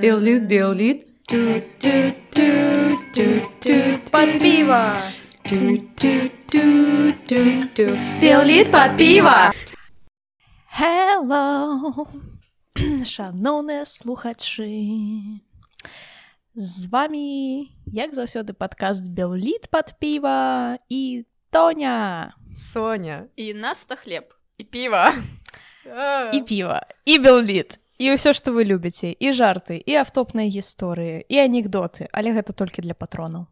[0.00, 1.06] Беллит, беллит.
[4.10, 4.98] Под пиво!
[8.20, 9.52] Беллит под пиво.
[10.78, 12.08] Hello!
[13.04, 15.40] Шановныя слухачы!
[16.54, 23.24] З вами, як заўсёды падкаст Белліт пад піва і Тоня Соня.
[23.36, 24.34] І наста хлеб.
[24.58, 25.12] І піва.
[26.32, 31.36] і піва і Белліт і ўсё што вы любіце і жарты і автопныя гісторыі і
[31.42, 33.46] анекдоты але гэта толькі для патронаў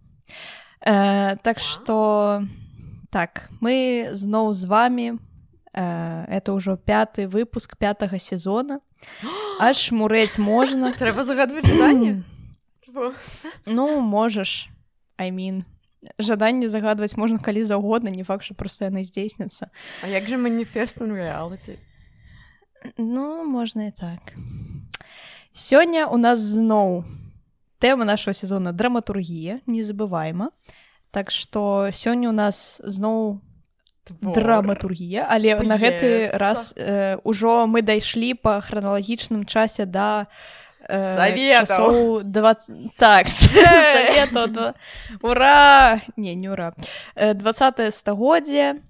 [0.86, 2.42] э, так что
[3.10, 5.06] так мы зноў з вами
[5.74, 8.78] э, это ўжо пяты выпуск пятага сезона
[9.60, 12.22] аж шмурэць можна Трэба загадваць жаданне.
[13.66, 14.70] ну можаш
[15.18, 15.66] I mean
[16.18, 19.70] жаданне загадваць можна калі заўгодна не факт что просто яны здзейсняцца
[20.02, 21.78] А як же маніфест reality?
[22.96, 24.32] Ну, можна і так.
[25.52, 27.04] Сёння у нас зноў
[27.78, 30.50] тэма нашего сезона драматургія, незабывайма.
[31.10, 33.40] Так што сёння у нас зноў
[34.04, 34.34] Твор.
[34.34, 36.38] драматургія, але на гэты П'еса.
[36.38, 40.26] раз э, ужо мы дайшлі па храналагічным часе да
[40.90, 41.66] э, Саветаў.
[41.66, 42.96] часоў 20...
[42.98, 43.28] так
[43.94, 44.74] саветаў, да.
[45.22, 46.74] ура не не ура
[47.14, 48.82] Э, 20 стагоддзе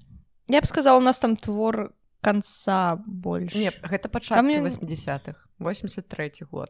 [0.48, 1.92] я б сказала у нас там твор
[2.23, 5.37] конца больш Не, гэта пачаткі мне- 80-х.
[5.59, 6.69] 83 год.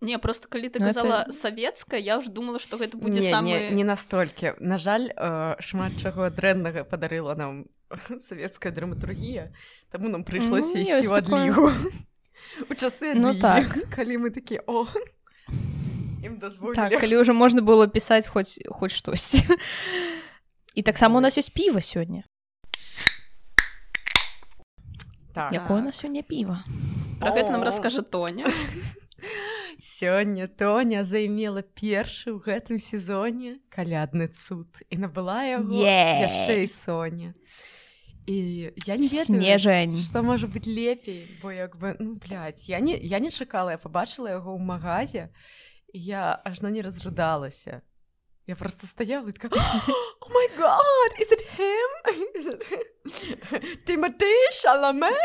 [0.00, 3.30] Не, просто калі ты Ну, казала это- савецкая, я ўжо думала, што гэта будзе не,
[3.32, 3.50] самы...
[3.50, 4.54] не, не настолькі.
[4.60, 7.66] На жаль, э, шмат чаго дрэннага падарыла нам
[8.20, 9.50] савецкая драматургія,
[9.90, 11.50] таму нам прыйшлося Ну, ісці ў такое.
[11.50, 11.72] адлігу.
[12.70, 13.66] У часы Ну, так.
[13.96, 14.86] калі мы такія о
[16.24, 16.76] ім дазволілі.
[16.76, 19.44] так калі ўжо можна было пісаць хоць хоць штосьці
[20.74, 22.22] і таксама у нас ёсць піва сёння
[25.34, 25.52] так.
[25.52, 26.64] якое у нас сёння піва
[27.20, 28.46] Пра гэта нам раскажа Тоня.
[29.82, 36.26] Сёння Тоня займела першы ў гэтым сезоне калядны цуд і набыла яго Е!
[36.30, 37.34] яшчэ і Соня.
[38.28, 42.76] І я не ведаю, снежань што можа быць лепей, бо як бы ну, блядь, я
[42.78, 45.32] не, я не чакала, я пабачыла яго ў магазе,
[45.96, 47.80] я ажно не разрыдалася.
[48.44, 51.88] Я просто стаяла така Oh my god, is it him?
[52.36, 52.60] Is it
[53.86, 55.08] Тимати Шаламе?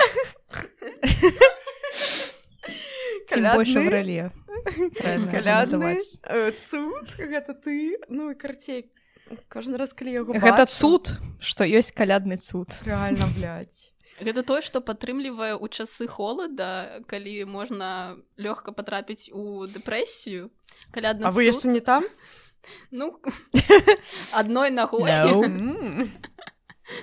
[3.55, 3.89] больше в
[6.23, 8.91] э, цуд, гэта ты, ну і карцей.
[9.49, 11.03] Кожны раз, калі яго гэта бачу, цуд
[11.39, 13.91] што ёсць калядны цуд Реально, блядь.
[14.21, 20.51] Гэта тое, што падтрымлівае ў часы холада, калі можна лёгка патрапіць у дэпрэсію.
[20.93, 22.03] Калядны А вы яшчэ не там?
[22.91, 23.19] Ну,
[24.33, 25.09] адной нагой.
[25.09, 25.41] No.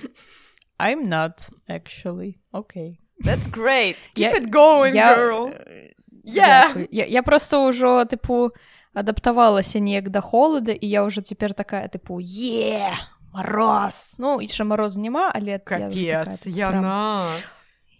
[0.79, 3.97] I'm not actually okay That's great.
[4.15, 5.53] Keep Я- it going, я girl.
[5.53, 5.93] э,
[6.23, 6.73] Yeah.
[6.73, 6.87] дзякуй.
[6.91, 8.53] я, я просто ўжо тыпу
[8.93, 12.91] адаптавалася неяк да холада і я ўжо цяпер такая тыпу е
[13.33, 17.31] мороз ну яшчэ мороз няма але Капец, яна.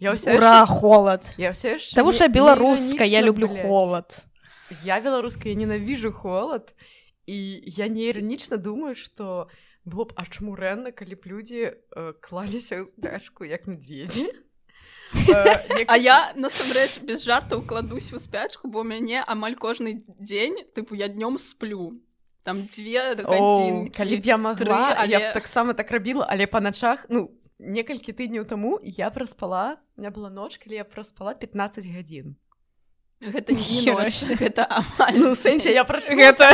[0.02, 3.48] Я ўсё ура яшчэ- холод Я ўсё яшчэ Таму што я не беларуская я люблю
[3.48, 3.62] блядь.
[3.62, 4.08] холод
[4.84, 6.74] Я беларуская, я ненавіжу холод.
[7.26, 9.48] І я не іранічна думаю, што
[9.84, 14.32] было б дрэнна, калі б людзі э, клаліся ў спячку як медведзі.
[15.28, 20.94] Э, А я насамрэч без жартаў кладусь у спячку, бо мяне амаль кожны дзень тыпу
[20.94, 22.00] я днём сплю.
[22.42, 23.94] Там дзве гадзінкі.
[23.94, 25.06] калі б я тры, але...
[25.06, 27.30] я але- б таксама так рабіла але па начах ну
[27.60, 32.34] некалькі тыдняў таму я праспала у меня была ноч калі я праспала 15 гадзін
[33.22, 35.14] Гэта не ноч, гэта амаль.
[35.22, 36.50] ну сэнсе я прачну Гэта-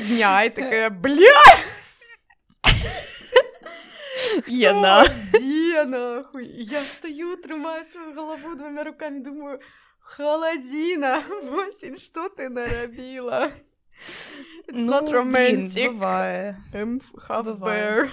[0.00, 1.44] дня і такая бля
[4.48, 5.04] яна
[5.68, 6.44] дзе нахуй?
[6.46, 9.60] І я стаю трымаю сваю галаву двумя руками думаю
[10.00, 13.50] халадзіна восень что ты нарабіла
[14.68, 15.90] It's not romantic.
[15.92, 18.08] бывае I'm half бывае.
[18.08, 18.10] bear.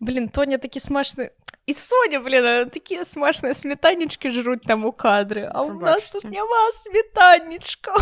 [0.00, 1.30] блин тоня такі смачны
[1.66, 6.24] і соня блин а, такія смачныя сметанечкі жруць там у кадры а у нас тут
[6.24, 7.94] няма сметанечка.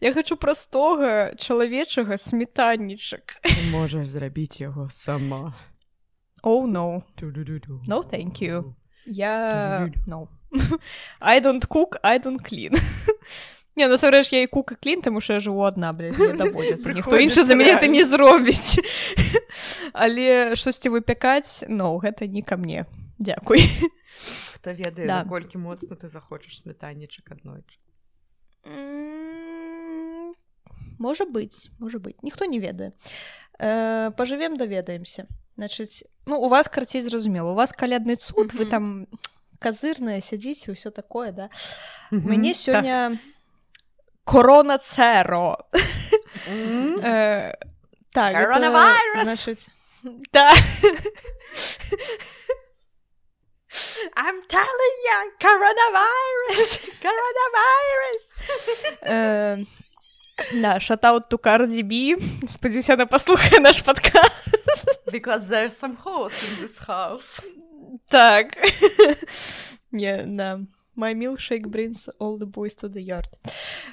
[0.00, 5.54] Я хочу простога чалавечага сметаннічак Ты можаш зрабіць яго сама
[6.44, 7.02] oh no.
[7.88, 8.74] No thank you.
[9.06, 10.28] Я no.
[11.20, 12.72] I don't cook I don't clean.
[13.76, 17.56] Не, насамрэч я і кука клін, таму што я жыву адна даводзіцца ніхто іншы за
[17.58, 18.78] мяне это не зробіць
[19.92, 22.86] але штосьці выпякаць но гэта не ка мне.
[23.18, 23.66] Дзякуй
[24.54, 25.24] Хто ведае Да.
[25.24, 27.82] наколькі моцна ты захочаш сметаннічак аднойчы
[30.98, 32.92] можа быць можа быць ніхто не ведае
[33.58, 35.26] э, пажывем даведаемся
[35.56, 38.70] значыць ну у вас карцей зразумела у вас калядны цуд вы Мгм.
[38.70, 39.06] там
[39.58, 41.48] казырная сядзіце ўсё такое да
[42.10, 42.30] Мгм.
[42.30, 42.60] мяне Так.
[42.62, 43.18] сёння
[44.24, 45.58] корона цэро
[46.48, 46.98] М.
[47.00, 47.54] Э,
[48.12, 49.24] так Коронавірус!
[49.28, 49.68] значыць
[50.32, 50.50] да
[54.16, 56.70] I'm telling you, coronavirus,
[57.02, 58.22] coronavirus.
[59.02, 59.64] Э,
[60.52, 62.16] Да, шатаут ту Cardi B.
[62.46, 64.53] Спадзяюся, она паслухае наш падкаст.
[65.10, 67.40] Because there's some holes in this house.
[68.10, 68.56] Так.
[69.92, 70.60] Не, да.
[70.96, 73.26] My milkshake brings all the boys to the yard.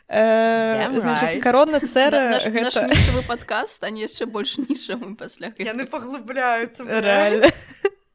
[0.07, 1.41] Э, right.
[1.41, 2.85] карона цэра наш, наш гэта...
[2.85, 7.01] нішавы падкаст стане яшчэ больш нішавым пасля Яны паглыбляюцца бля.
[7.01, 7.49] Реально.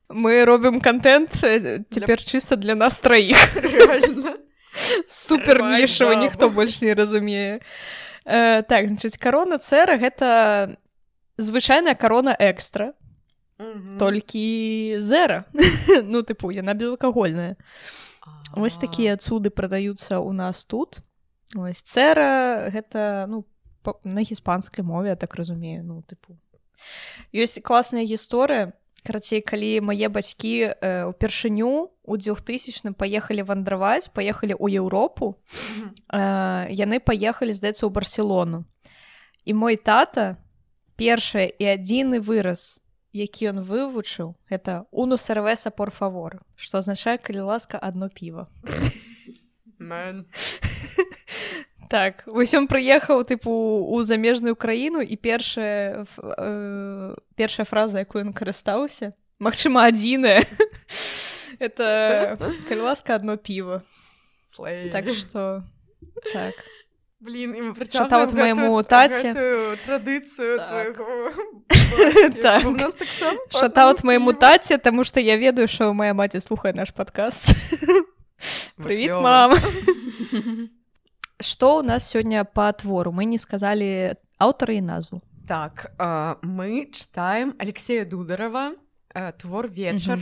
[0.09, 3.57] Мы робім контент цяпер чыста для нас траіх.
[3.57, 4.39] Реально.
[5.09, 7.61] Супер нішава, ніхто больш не разумее.
[8.25, 10.77] Э, Так, значыць, карона цэра гэта
[11.39, 12.93] звычайная карона экстра,
[13.59, 13.99] Мгм.
[13.99, 15.45] толькі зэра.
[16.05, 17.57] Ну, тыпу, яна безалкагольная.
[18.55, 18.81] Вось А.
[18.81, 21.01] такія цуды прадаюцца ў нас тут.
[21.55, 23.45] Вось цэра гэта ну
[23.83, 26.37] па- на іспанскай мове, я так разумею, ну тыпу.
[27.33, 28.73] Ёсць класная гісторыя.
[29.07, 35.39] Карацей, калі мае бацькі э, упершыню у 2000 паехалі вандраваць, паехалі ў Еўропу,
[35.79, 35.95] Мгм.
[36.13, 38.65] э, яны паехалі здаецца ў барселону.
[39.47, 40.37] І мой тата
[40.97, 42.81] першы і адзіны выраз,
[43.13, 48.49] які ён вывучыў, это уну сервеса por favor, што азначае калі ласка адно піва.
[51.87, 58.33] Так, вось ён прыехаў тыпу у замежную краіну і першая э, першая фраза, якую ён
[58.35, 60.49] карыстаўся, Магчыма, адзіная.
[61.61, 62.37] Это
[62.69, 63.83] калі ласка адно піва.
[64.93, 65.63] Так што
[66.33, 66.57] так.
[67.21, 69.33] Блин, і ми Шатаут працягваем майму гэту- таце.
[69.33, 71.33] гэтую традыцыю твайго.
[72.69, 74.41] У нас таксама па Шатаут аднаму майму піву.
[74.41, 76.91] таце, таму што я ведаю, што моя маці слухае наш
[78.77, 79.23] Прывіт, клёвы.
[79.23, 79.51] мам.
[81.41, 83.13] Што ў нас сёння па твору?
[83.13, 85.21] Мы не сказалі аўтара і назву.
[85.49, 85.93] Так,
[86.43, 88.73] мы читаем Алексея Дударова
[89.15, 90.19] а, твор вечар.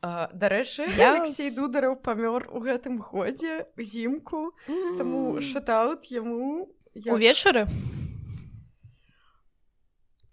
[0.00, 4.54] А, Дарэчы, Я Алексей Дудараў памёр у гэтым годзе узімку,
[4.96, 7.12] таму шатаут яму я...
[7.12, 7.66] Увечары?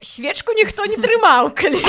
[0.05, 1.81] свечку ніхто не трымаў калі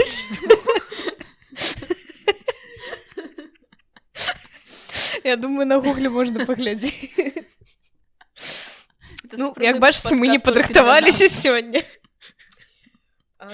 [5.25, 7.11] Я думаю, на гугле можна паглядзець.
[9.33, 11.83] Ну, як бачыце, мы не падрыхтаваліся сёння.
[13.39, 13.51] А,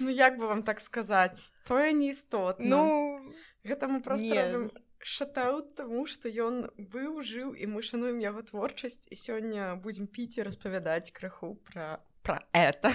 [0.00, 3.32] Ну як бы вам так сказаць тое не істотна Ну,
[3.64, 4.42] гэта мы просто не.
[4.42, 4.70] робім
[5.04, 10.38] шатаут таму што ён быў жыў і мы шануем яго творчасць і сёння будзем піць
[10.38, 12.92] і распавядаць крыху пра пра это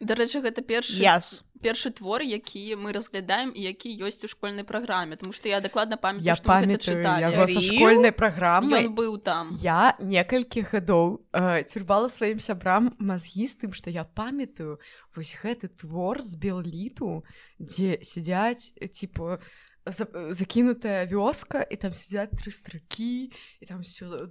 [0.00, 1.44] Дарэчы, гэта першы Яс.
[1.62, 5.96] першы твор, які мы разглядаем і які ёсць у школьнай праграме, тому што я дакладна
[5.96, 9.54] памятаю, я што мы гэта памятаю школьнай праграмы Ён быў там.
[9.62, 14.76] Я некалькі гадоў э, цюрбала сваім сябрам мазгі з тым, што я памятаю
[15.16, 17.24] вось гэты твор з белліту,
[17.56, 19.42] дзе сядзяць типа за,
[19.86, 24.30] закінутая вёска і там сядзяць тры стракі і там все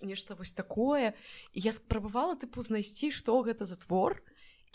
[0.00, 1.12] нешта вось такое.
[1.52, 4.22] І я спрабавала тыпу знайсці што гэта за твор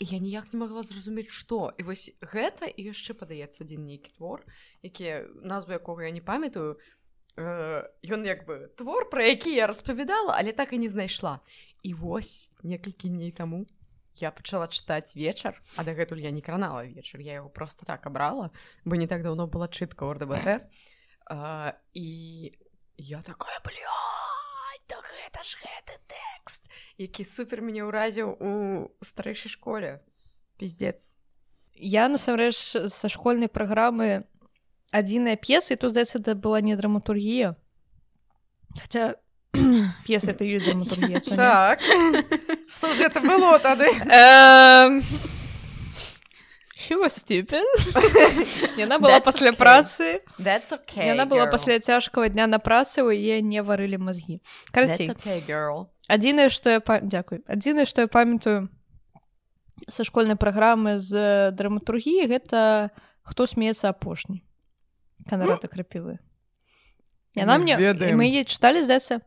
[0.00, 1.74] і я ніяк не магла зразумець што.
[1.78, 4.46] І вось гэта і яшчэ падаецца адзін нейкі твор
[4.82, 6.78] які назву якога я не памятаю
[7.36, 11.40] Э, ён як бы твор пра які я распавядала але так і не знайшла.
[11.82, 13.66] І вось некалькі дней таму
[14.20, 18.50] я пачала чытаць вечар а дагэтуль я не кранала вечар я яго просто так абрала
[18.84, 20.70] бо не так даўно была чытка ордабт
[21.94, 22.06] і
[22.96, 28.52] я такая блядь, да гэта ж гэты тэкст які супер мяне ўразіў у
[29.00, 30.04] старэйшай школе.
[30.60, 31.16] Пиздец
[31.80, 34.28] Я насамрэч са школьнай праграмы
[34.92, 37.56] адзіная п'еса, і тут здаецца, это была не драматургія.
[38.76, 39.16] Хаця
[40.06, 41.80] п'еса это ёсць так
[42.74, 45.02] что ж гэта было тады Эм,
[46.90, 47.62] She was stupid.
[48.76, 50.22] Яна была пасля працы.
[50.38, 54.40] That's okay, Яна была пасля цяжкага дня на працы, у яе не варылі мазгі.
[54.40, 55.86] That's Карацей, okay, girl.
[56.08, 57.44] адзінае, што я дзякуй.
[57.46, 58.68] Адзінае, што я памятаю
[59.88, 62.90] са школьнай праграмы з драматургіі, гэта
[63.22, 64.42] хто смеецца апошні.
[65.28, 66.18] Канарата крапівы.
[67.36, 68.14] Яна мне ведаем.
[68.14, 69.20] і мы яе чыталі здаецца.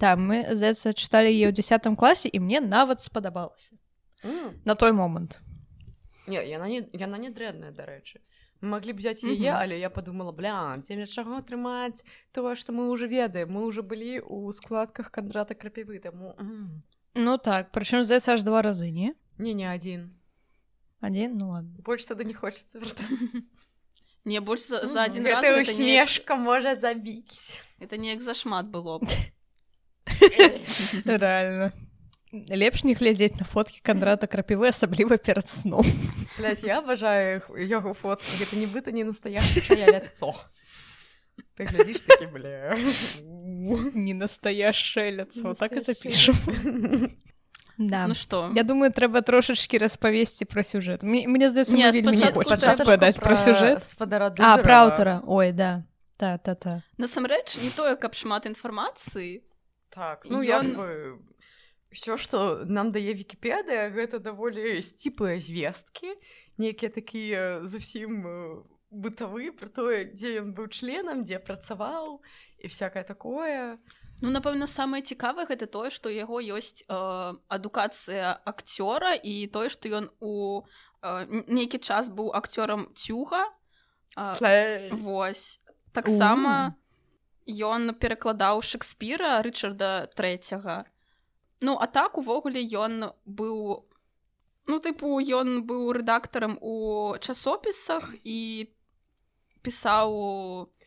[0.00, 3.76] Там мы здаецца чыталі яе ў 10 класе і мне нават спадабалася
[4.24, 4.60] М.
[4.64, 5.40] на той момант.
[6.26, 8.20] Не, яна не, яна не дрэнная, дарэчы.
[8.64, 9.60] Маглі б взять яе, Мгм.
[9.60, 12.00] але я подумала, бля, дзеля чаго трымаць
[12.32, 13.52] тое, што мы ўжо ведаем.
[13.52, 16.82] Мы ўжо былі ў складках кандрата крапівы, таму м,
[17.14, 20.10] Ну так, прычым здаецца аж два разы не Не не адзін.
[21.02, 23.44] адзін ну ладно Больш тады не хочацца вяртацца.
[24.24, 27.60] Не больш за, за адзін раз Гэта не, усмешка можа забіць.
[27.80, 29.06] это неяк зашмат было б.
[31.04, 31.72] рэальна
[32.50, 35.84] лепш не глядзець на фоткі кандрата крапівы асабліва перад сном
[36.38, 38.26] Блядь, я абажаю іх- яго фотку.
[38.40, 40.34] Гэта нібыта не настоящее ляцо.
[41.54, 42.74] Ты глядзіш такі, бля.
[43.94, 46.34] не настоящее ляцо так і запішам
[47.78, 48.06] да.
[48.06, 53.82] Ну што Я думаю трэба трошачкі распавесці пра сюжэт Мне- мне здаецца распавядаць пра сюжэт
[53.82, 55.82] спадара а пра аўтара ой да.
[56.16, 56.82] Та та та.
[56.98, 59.42] Насамрэч не тое каб шмат інфармацыі
[59.94, 61.18] Так, ну Ён- я бы...
[61.94, 66.10] Все, што нам дае Вікіпедыя, гэта даволі сціплыя звесткі,
[66.58, 72.18] нейкія такія зусім э, бытавыя пра тое, дзе ён быў членам, дзе працаваў
[72.58, 73.78] і всякае такое.
[74.24, 76.96] Ну напэўна самае цікавае гэта тое што ў яго ёсць э,
[77.56, 83.44] адукацыя акцёра і тое што ён у э, нейкі час быў акцёрам цюга.
[84.16, 84.88] Слэй.
[84.96, 85.60] Вось.
[85.92, 86.72] Таксама
[87.44, 90.88] ён перакладаў Шекспіра Рчарда трэцяга.
[91.60, 93.84] Ну а так увогуле ён быў
[94.72, 98.72] ну тыпу ён быў рэдактарам у часопісах і
[99.60, 100.83] пісаў ён,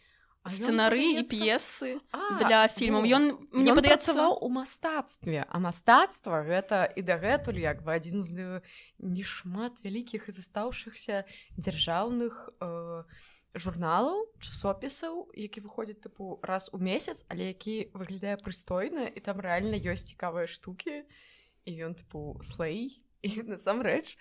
[0.47, 1.99] сцэнары і п'есы
[2.41, 8.23] для фільмаў ён мне падаецца у мастацтве а мастацтва гэта і дагэтуль як бы адзін
[8.25, 8.61] з
[8.99, 11.23] нешмат вялікіх і застаўшыхся
[11.57, 13.03] дзяржаўных э,
[13.57, 19.77] журналаў часопісаў які выходзяць тыпу раз у месяц але які выглядае прыстойна і там рэальна
[19.81, 21.03] ёсць цікавыя штукі.
[21.67, 24.15] І ён тыпу слэй і насамрэч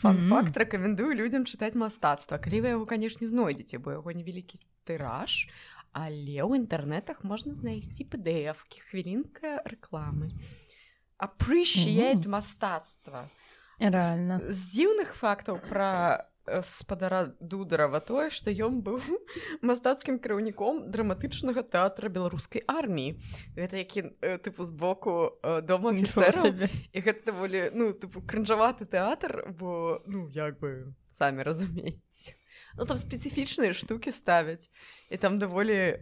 [0.00, 5.50] фан-факт рэкамендую людзям чытаць мастацтва калі вы яго канешне знойдзеце бо яго невялікі тыраж
[5.96, 10.28] але ў інтэрнэтах можна знайсці pdf-кі хвілінка рэкламы.
[11.16, 12.36] Appreciate Мгм.
[12.36, 13.32] мастацтва.
[13.80, 14.40] Рэальна.
[14.52, 19.00] з дзіўных фактаў пра э, спадара дударава тое што ён быў
[19.68, 23.16] мастацкім кіраўніком драматычнага тэатра беларускай арміі.
[23.56, 25.96] Гэта які э, тыпу з боку э, дома
[26.92, 32.36] і гэта даволі ну тыпу крынжаваты тэатр бо ну як бы самі разумееце
[32.76, 34.70] ну там спецыфічныя штукі ставяць
[35.10, 35.98] і там даволі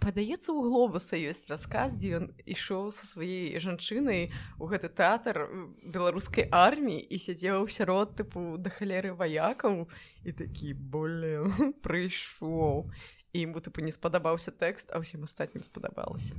[0.00, 5.48] падаецца у глобуса ёсць расказ дзе ён ішоў са сваей жанчынай у гэты тэатр
[5.84, 9.86] беларускай арміі і сядзеў сярод тыпу да халеры ваякаў
[10.24, 11.48] і такі более
[11.84, 12.90] прыйшоў
[13.32, 16.36] і ему тыпу не спадабаўся тэкст а ўсім астатнім спадабалася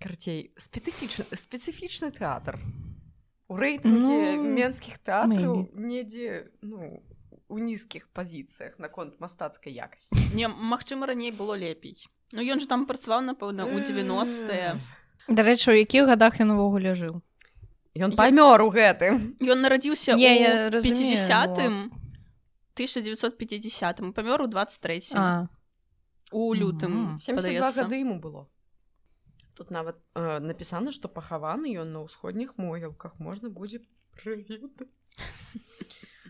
[0.00, 2.60] карцей спецыфічны спецыфічны тэатр
[3.48, 7.17] у рэйтынге Ну, менскіх тэатраў недзе ну у
[7.56, 11.96] нізкіх пазіцыях наконт мастацкай якасці не магчыма раней было лепей
[12.36, 14.76] Ну ён же там працаваў напэўна у 90е
[15.32, 17.24] дарэчы у якіх гадах ён увогуле жыў
[17.98, 19.34] Ён памёр у гэтым.
[19.52, 21.58] Ён нарадзіўся Не, ў я разумею, 50
[22.78, 25.48] 1950 памёр у 23 а.
[26.30, 27.18] У лютым Мгм.
[27.18, 27.82] 72 падаецца.
[27.82, 28.46] гады ему было.
[29.56, 33.80] Тут нават э, напісана што пахаваны ён на ўсходніх могілках можна будзе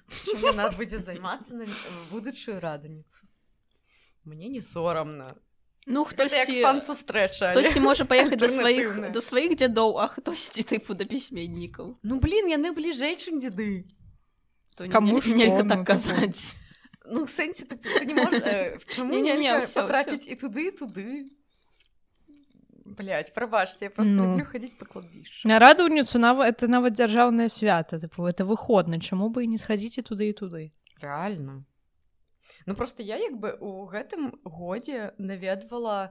[0.08, 1.66] прыведаць яна будзе займацца на
[2.10, 3.26] будучую раданіцу
[4.24, 5.36] мне не сорамна
[5.88, 10.92] Ну хтосьці фан сустрэча хтосьці можа паехаць да сваіх да сваіх дзядоў а хтосьці тыпу
[10.94, 13.88] да пісьменнікаў ну блин яны бліжэй чым дзеды
[14.80, 16.54] не- Каму не- нельга так казаць
[17.08, 20.72] ну сэнсе ты, ты не можешь, э, чаму Не-не-не, нельга всё, патрапіць і туды і
[20.76, 21.06] туды
[22.98, 24.24] Блять, прабачце, я просто Ну.
[24.32, 25.48] люблю хадзіць па кладбішчу.
[25.48, 30.02] на радаўніцу нават это нават дзяржаўнае свята тыпу это выходна чаму бы і не схадзіце
[30.02, 31.62] туды і туды Рэальна.
[32.66, 36.10] Ну просто я як бы у гэтым годзе наведвала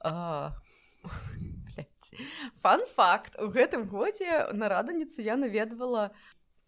[0.00, 0.56] а,
[1.68, 2.10] блядь,
[2.62, 6.10] фан-факт у гэтым годзе на раданіцы я наведвала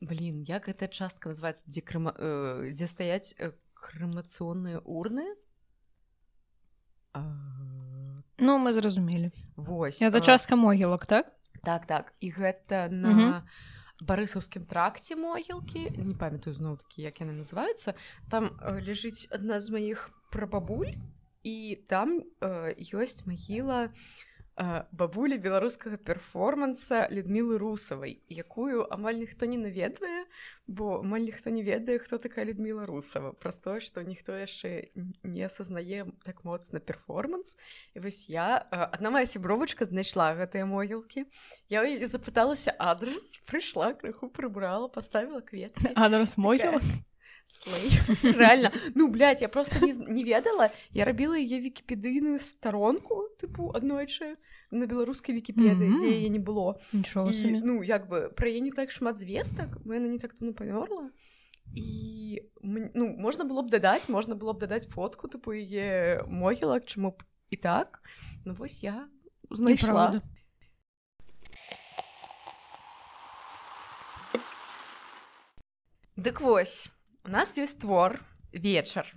[0.00, 5.25] блин як гэта частка называется дзе крыма э, дзе стаяць э, крэмацыонныя урны
[7.14, 7.23] а,
[8.38, 9.31] ну мы зразумелі.
[9.57, 11.33] Вось это а, частка могілак так?
[11.62, 12.12] Так так.
[12.21, 13.43] І гэта на Мгм.
[14.03, 15.91] барысаўскім тракце могілкі.
[15.97, 17.95] Не памятаю зноў такі як яны называюцца.
[18.31, 20.99] Там э, ляжыць адна з маіх прабабуль
[21.43, 23.91] і там э, ёсць магіла э,
[24.93, 30.25] бабулі беларускага перформанса людмілы русавай якую амаль ніхто не наведвае
[30.67, 35.43] бо амаль ніхто не ведае хто такая людміла русава праз тое што ніхто яшчэ не
[35.45, 37.57] асазнае так моцна перформанс.
[37.95, 41.27] І вось я э, адна моя сябровачка знайшла гэтыя могілкі.
[41.69, 45.93] Я запыталася адрес прыйшла крыху прыбрала поставила кветкі.
[45.97, 46.83] Адрес могілак
[47.47, 47.91] Слэй.
[48.37, 48.73] Реально.
[48.95, 50.71] Ну, блядь, я просто не, не ведала.
[50.91, 54.37] Я рабіла яе вікіпедыйную старонку, тыпу, аднойчы
[54.71, 55.99] на беларускай вікіпедыі, Мгм.
[56.01, 56.81] дзе яе не было.
[56.93, 60.53] І, ну, як бы, пра яе не так шмат звестак, бо яна не так давно
[60.57, 61.11] памёрла.
[61.77, 67.11] І, ну, можна было б дадаць, можна было б дадаць фотку, тыпу, яе могілак, чаму
[67.13, 68.01] б і так.
[68.45, 69.09] Ну, вось я
[69.51, 70.23] знайшла.
[76.17, 76.91] Дык вось
[77.25, 78.21] у нас ёсць твор
[78.52, 79.09] вечар.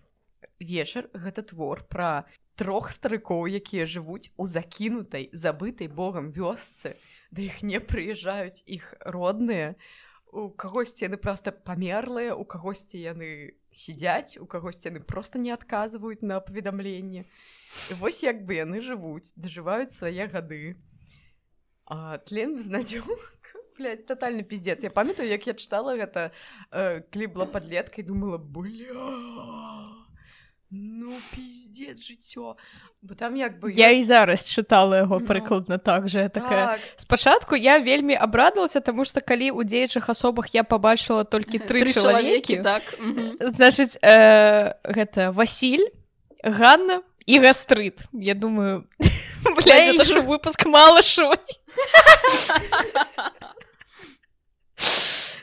[0.59, 2.25] Вечар гэта твор пра
[2.57, 6.95] трох старыкоў якія жывуць у закінутай забытай богам вёсцы.
[7.31, 9.75] Да іх не прыязджаюць іх родныя.
[10.31, 16.23] У кагосьці яны проста памерлыя у кагосьці яны сядзяць у кагосьці яны просто не адказваюць
[16.23, 17.23] на паведамленне
[17.99, 20.75] вось як бы яны жывуць дажываюць свае гады.
[21.87, 23.07] А, тлен безнадзёў
[23.77, 24.84] Блядь, тотальны пиздец.
[24.84, 26.31] Я памятаю, як я чытала гэта
[26.72, 29.93] э, кліп была падлеткай, думала, бля,
[30.69, 32.55] ну пиздец жыццё.
[33.01, 35.25] Бо там як бы Я і ёсць- зараз чытала яго Ну.
[35.25, 40.53] прыкладна так же такая так, спачатку я вельмі абрадалася таму што калі ў дзеячых асобах
[40.55, 43.38] я пабачыла толькі тры чалавекі так мгм.
[43.55, 45.88] значыць э, гэта Васіль
[46.43, 48.84] Ганна і гастрыт Я думаю
[49.63, 51.38] блядь, это ж выпуск малышавай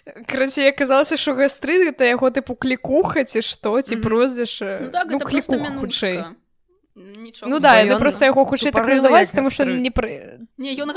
[0.05, 4.03] Карацей аказалася што гастрыт гэта яго тыпу клікуха ці што ці Мгм.
[4.05, 6.25] прозвіш Ну так, это просто хутчэй.
[6.97, 7.51] Нічого.
[7.51, 10.47] Ну да, я просто яго хутчэй так называць таму што не пры...
[10.59, 10.93] Не, ён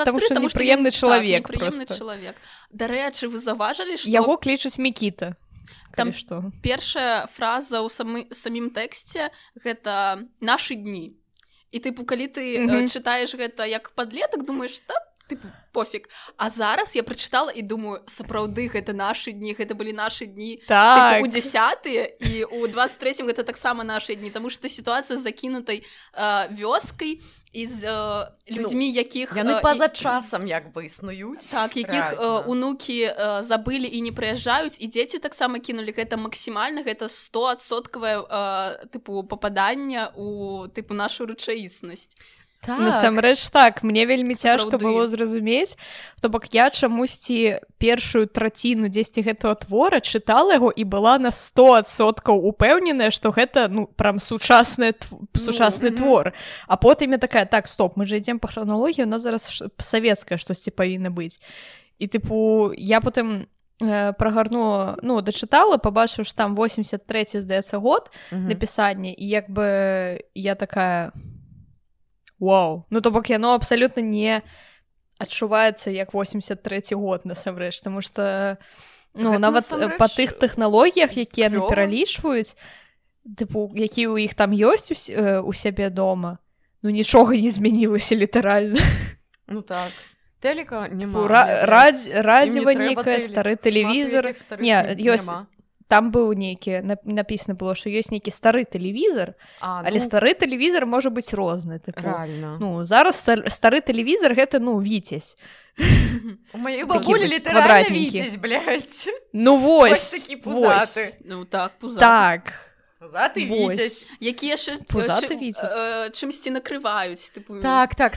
[0.91, 2.35] ён- чалавек так, чалавек.
[2.69, 5.35] Дарэчы, вы заўважылі, што яго клічуць мікіта
[5.95, 11.17] Там- што першая фраза ў самы, самім тэксце гэта нашы дні
[11.71, 12.85] і тыпу калі ты Мгм.
[12.85, 14.93] э, чытаеш гэта як падлетак думаеш да
[15.29, 20.25] тыпу пофіг а зараз я прачытала і думаю сапраўды гэта нашы дні гэта былі нашы
[20.25, 21.21] дні так.
[21.21, 27.21] у дзясятыя і у 23 гэта таксама нашы дні тому что сітуацыя закінутай э, вёскай
[27.53, 31.45] і з э, людзьмі якіх яны э, па-за часам як бы існуюць.
[31.51, 36.81] так якіх э, унукі э, забылі і не прыязджаюць і дзеці таксама кінулі гэта максімальна
[36.81, 42.09] гэта 100соткавае э, тыпу пападання у тыпу нашу рэчаіснасць
[42.61, 42.79] Так.
[42.79, 45.77] насамрэч так мне вельмі цяжка было зразумець
[46.21, 52.41] то бок я чамусьці першую траціну дзесьці гэтага твора чытала яго і была на 100соткаў
[52.49, 55.21] упэўненая што гэта ну прям сучасны тв...
[55.37, 55.97] сучасны мгм.
[55.97, 56.33] твор
[56.67, 60.37] а потым я такая так стоп мы же ідзем па храналогію у нас зараз савецкае
[60.37, 61.37] штосьці павінна быць
[61.99, 63.47] і тыпу я потым
[63.81, 68.47] э, прагарнула ну дачытала пабачыў ж там 83 здаецца год Мгм.
[68.49, 71.13] напісанне і як бы я такая
[72.39, 74.41] Вау ну то бок яно абсалютна не
[75.19, 78.57] адчуваецца як 83 год насамрэч тому что
[79.13, 82.53] ну Гэта нават насамрэч па тых тэхналогіях якія яны пералічваюць
[83.25, 86.37] тыпу які ў іх там ёсць у, э, у сябе дома
[86.83, 88.79] ну нічога не змянілася літаральна
[89.47, 89.91] Ну так.
[90.91, 91.23] Няма.
[91.23, 93.25] Тыпу, ра- радз- Ім не радзіва тэлек.
[93.31, 94.23] стары тэлевізор
[94.59, 95.25] Не, не- ёсць.
[95.87, 100.33] Там быў нейкі нап- напісана было што ёсць нейкі стары тэлевізор А, але ну, стары
[100.33, 102.57] тэлевізор можа быць розны тыпу Рэальна.
[102.59, 105.37] Ну зараз стар- стары тэлевізор гэта ну віцесь
[106.53, 107.27] У маёй бабулі
[108.37, 109.07] блядь.
[109.33, 110.97] Ну Вось вось такі вось.
[110.97, 111.13] пузаты.
[111.25, 111.99] ну так пузаты.
[111.99, 112.53] так
[112.99, 113.77] Пузаты Вось.
[113.77, 114.07] віцязь.
[114.19, 118.15] які яшчэ Пузаты чым- э, чымсьці накрываюць тыпу Так, так,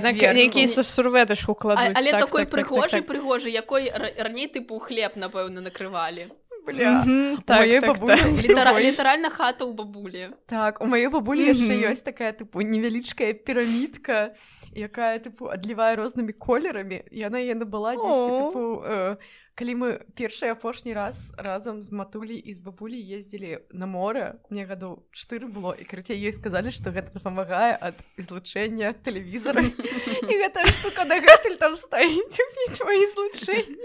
[0.00, 0.34] на зверху.
[0.34, 3.16] нейкія са сурветы ж А, укладуць але так, такой так, так, прыгожы так, так.
[3.16, 6.32] прыгожы якой ра- раней тыпу хлеб напэўна накрывалі
[6.66, 7.06] Бля.
[7.06, 8.42] У так, маёй так, бабулі так.
[8.42, 8.80] Літара...
[8.80, 11.92] літаральна хата ў бабулі Так, у маёй бабулі яшчэ Мгм.
[11.94, 14.34] ёсць такая тыпу невялічкая пірамідка,
[14.74, 17.06] якая тыпу адлівае рознымі колерамі.
[17.14, 19.16] Яна яе набыла дзесьці тыпу э,
[19.56, 24.68] калі мы першы апошні раз разам з матулей і з бабулей ездзілі на море мне
[24.68, 30.60] гадоў чатыры было і карацей ёй сказалі што гэта дапамагае ад злучэння тэлевізора і гэта
[30.68, 32.36] штука дагэтуль там стаіць
[32.76, 33.80] твои злучэнні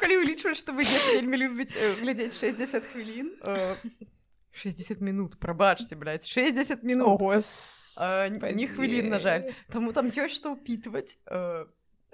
[0.00, 3.74] калі улічваць што вы вельмі любіць глядзець 60 хвілін э,
[4.52, 9.52] 60 минут прабачце блядь, 60 О, минут гос- А, не хвілін на жаль.
[9.72, 11.64] Таму там ёсць што ўпітваць э,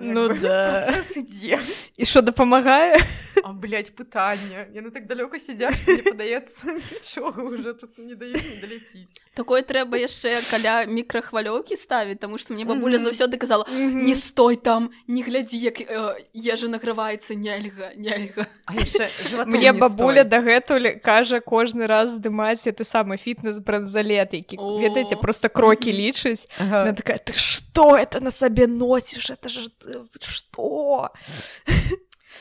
[0.00, 0.94] Ну да.
[1.16, 1.58] ідзе
[1.96, 3.02] і що дапамагае
[3.42, 4.68] А, блядь, пытанне.
[4.74, 9.08] Яны так далёка сядзяць, што мне падаецца, нічога ўжо тут не даюць не даляціць.
[9.38, 14.90] такое трэба яшчэ каля мікрахвалёўкі ставіць таму што мне бабуля заўсёды казала не стой там
[15.06, 19.06] не глядзі як э, ежа награваецца нельга нельга А яшчэ
[19.46, 25.48] мне не бабуля дагэтуль кажа кожны раз здымаць ты самы фітнес бранзалет які ведаеце просто
[25.48, 26.48] крокі лічыць.
[26.58, 29.30] Она такая, ты что это на себе носишь?
[29.30, 31.10] Это же э, что?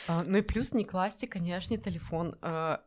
[0.07, 2.79] А, ну і плюс не класці канешне телефон а,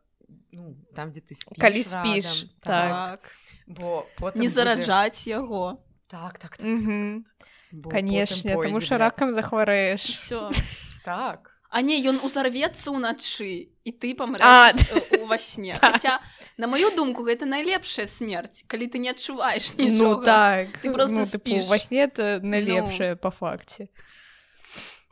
[0.51, 2.25] ну там дзе ты спіш Калі спіш,
[2.65, 3.31] радам, так.
[3.67, 7.23] бо потым не будзе- зараджаць яго так так так, Мгм.
[7.71, 9.01] бо канешне потым тому пойдзе, що блядь.
[9.01, 10.51] ракам захварэеш все
[11.05, 11.47] так.
[11.73, 14.15] А не ён узарвецца ўначы і ты А.
[14.19, 15.71] памрэш э, ува сне.
[15.81, 16.19] Хаця
[16.57, 20.67] на маю думку гэта найлепшая смерць калі ты не адчуваеш ну так.
[20.83, 21.67] Ты просто ну, типу, спіш.
[21.71, 23.87] во сне это найлепшае па факце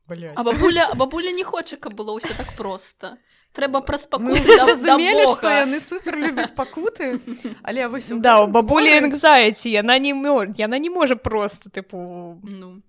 [0.10, 0.34] блядь.
[0.36, 3.18] А бабуля бабуля не хоча каб было ўсё так проста
[3.54, 7.20] трэба праз Мы пакуты зразумелі што яны супер любяць пакуты
[7.64, 12.38] але вось у да у бабулі anxiety яна не мё- яна не можа просто типу
[12.44, 12.82] Ну.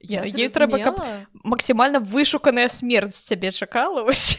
[0.00, 0.98] я Ей трэба, каб
[1.44, 4.38] максімальна вышуканая смерць цябе чакала вось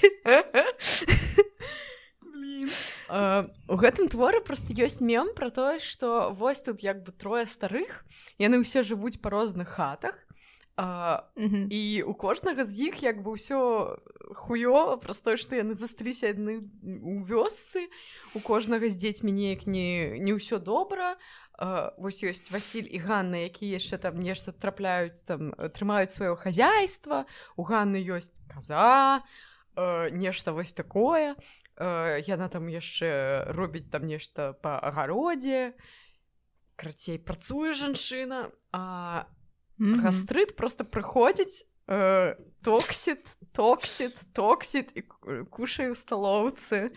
[2.22, 2.70] Блін.
[3.10, 7.46] Э, у гэтым творы просто ёсць мем про тое што вось тут як бы трое
[7.46, 8.04] старых
[8.40, 10.16] яны ўсе жывуць па розных хатах
[10.78, 11.68] а, Мгм.
[11.70, 13.98] і у кожнага з іх як бы ўсё
[14.34, 17.88] хуёва праз тое што яны засталіся адны у вёсцы
[18.36, 21.18] у кожнага з дзецьмі неяк не не ўсё добра
[21.56, 26.34] А, вось ёсць Васіль і Ганна якія яшчэ там нешта трапляюць там э, трымаюць сваё
[26.36, 27.26] хозяйство.
[27.56, 29.22] У Ганны ёсць каза
[29.78, 31.36] э, нешта вось такое.
[31.78, 35.78] Э, яна там яшчэ робіць там нешта па агародзе
[36.76, 39.26] крацей працуе жанчына а
[39.80, 40.02] Мгм.
[40.06, 46.92] гастрыт просто прыходзіць э, токсіт токсіт токсіт і ку- кушае ў сталоўцы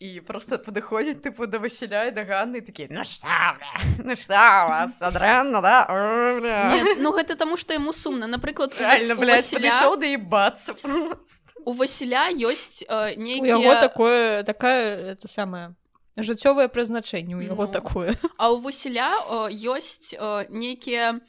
[0.00, 4.34] і просто падыходзіць тыпу да Васіля і да Ганны такі ну што бля, ну што
[4.34, 6.70] у вас адрэнна да О, бля».
[6.74, 9.96] Не, ну гэта таму што яму сумна напрыклад у Реально, Вас- у блядь, Васіля падышоў
[9.98, 11.42] да ебацца просто.
[11.66, 15.74] у Васіля ёсць у э, яго нейкія такое такая это самае
[16.16, 17.72] жыццёвае прызначэнне у яго Ну.
[17.72, 21.20] такое А ў Васіля э, ёсць э, нейкія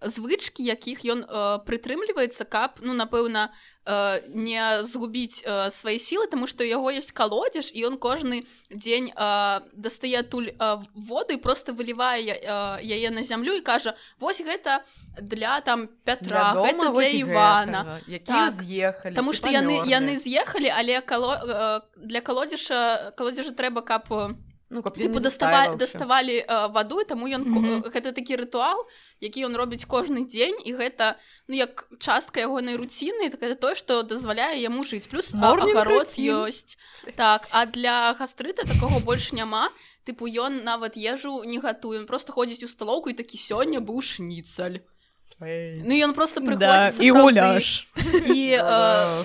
[0.00, 3.50] звычкі якіх ён э, прытрымліваецца каб ну напэўна
[3.84, 8.46] э, не згубіць э, свае сілы тому што у яго ёсць калодзеж і ён кожны
[8.70, 13.94] дзень э, дастае туль э, воду і просто вылівае э, яе на зямлю і кажа
[14.20, 14.86] вось гэта
[15.18, 18.52] для там Пятра гэта для Івана Так.
[18.54, 24.34] з'ехалі Таму што яны яны з'ехалі але кало, э, для калодзеша калодзежа трэба каб э,
[24.70, 28.84] ну, каб типу дастава даставалі э, ваду таму ён mm гэта такі рытуал
[29.20, 31.16] які ён робіць кожны дзень і гэта
[31.48, 35.08] ну як частка ягонай руціны так это тое што дазваляе яму жыць.
[35.08, 36.76] Плюс агарод ёсць.
[37.16, 39.72] Так а для гастрыта такого больш няма.
[40.04, 44.84] Тыпу ён нават ежу не гатуем просто ходзіць у сталоўку і такі сёння быў шніцаль
[45.40, 47.92] ну ён просто да, прыходзіць і гуляш.
[48.32, 49.24] І э,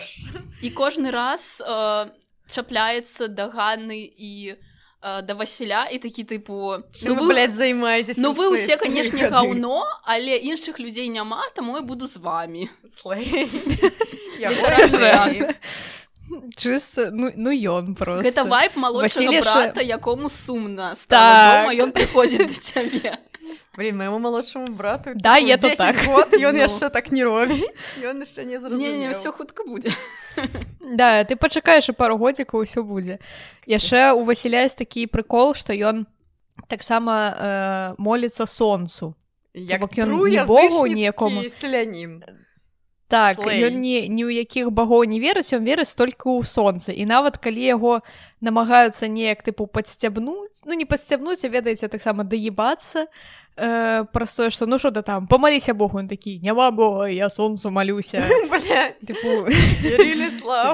[0.61, 2.11] і кожны раз э,
[2.47, 4.72] чапляецца да Ганны і э,
[5.03, 10.39] да Васіля і такі тыпу Чым вы, блядь, займаецеся Ну вы ўсе канешне гаўно але
[10.39, 12.69] іншых людзей няма таму я буду з вами.
[16.55, 18.23] Чыста ну ну ён просто.
[18.23, 21.67] Гэта вайп малодшага брата якому сумна Так.
[21.67, 21.75] так.
[21.75, 23.17] ён прыходзіць да цябе
[23.75, 26.05] Блин, моему молодшему брату Да, я то 10 так.
[26.05, 26.59] год, ён Ну.
[26.59, 27.63] яшчэ так не робіць
[28.01, 29.91] ён яшчэ не зразумеў не не все хутка будзе
[30.79, 33.19] да ты пачакаеш і пару годзікаў усё будзе
[33.67, 36.05] яшчэ у Васіля есть такі прыкол што ён
[36.67, 39.15] таксама э, моліцца сонцу
[39.53, 41.49] як ён тру не богу некому.
[41.49, 42.23] селянін
[43.13, 46.89] так ён не ні ў якіх багоў не верыць ён верыць толькі ў сонца.
[46.89, 47.93] І нават калі яго
[48.43, 53.07] намагаюцца неяк тыпу падсцябнуць ну не падсцябнуць а ведаеце таксама даебацца
[53.55, 57.29] э, праз тое што ну що да там памаліся богу он такі няма бога я
[57.29, 58.19] сонцу малюся
[59.07, 59.47] тыпу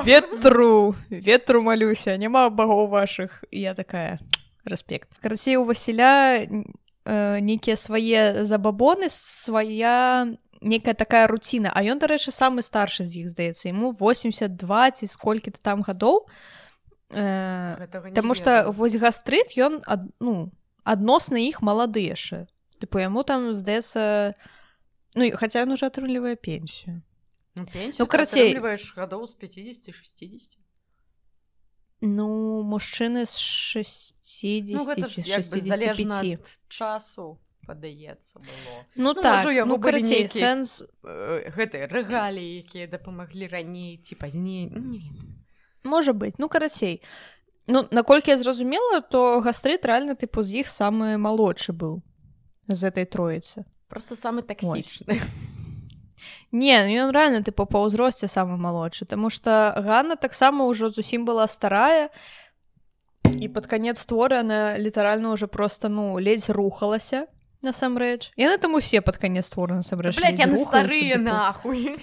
[0.09, 4.19] ветру ветру малюся няма багоў вашых і я такая
[4.65, 12.31] рэспект карацей у Васіля э, нейкія свае забабоны свая некая такая руціна а ён дарэчы
[12.31, 16.27] самы старшы з іх здаецца ему 82 ці сколькі-то там гадоў
[17.11, 20.51] э, Таму што вось гастрыт ён ад, ну
[20.83, 22.47] адносна іх малады яшчэ
[22.79, 24.33] тыпу яму там здаецца
[25.15, 27.01] ну хаця ён уже атрымлівае пенсію
[27.55, 28.53] Ну, пенсію ну, карацей.
[28.95, 30.57] гадоў з 50 60
[32.01, 37.39] Ну мужчыны з 60 Ну гэта ж ці як бы залежна 65 ад часу
[37.69, 38.73] падаецца было.
[38.95, 44.01] Ну Ну, так можа, у яго ну, карацей, сэнс Э, гэтыя рэгаліі якія дапамаглі раней
[44.01, 44.97] ці пазней Ну,
[45.83, 47.01] можа быць ну карацей.
[47.67, 52.01] Ну наколькі я зразумела то гастрыт рэальна тыпу з іх самы малодшы быў
[52.67, 53.65] з этой троіцы.
[53.87, 55.21] Просто самы таксічны.
[56.51, 61.23] Не ну, ён рэальна тыпу па ўзросце самы малодшы Таму што Ганна таксама ўжо зусім
[61.23, 62.09] была старая
[63.29, 67.27] і пад канец творы она літаральна ўжо просто ну ледзь рухалася
[67.61, 71.97] насамрэч яны там усе пад канец творы насамрэч яны старыя нахуй.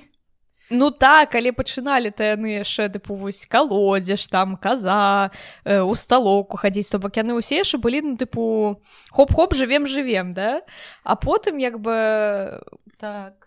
[0.69, 5.31] Ну так але пачыналі то яны яшчэ тыпу вось калодзеж там каза
[5.65, 8.83] э, у сталоку хадзіць то бок яны ўсе яшчэ былі ну тыпу
[9.15, 10.63] хоп-хоп жывем жывем да?
[11.05, 12.59] А потым як бы
[12.99, 13.47] так.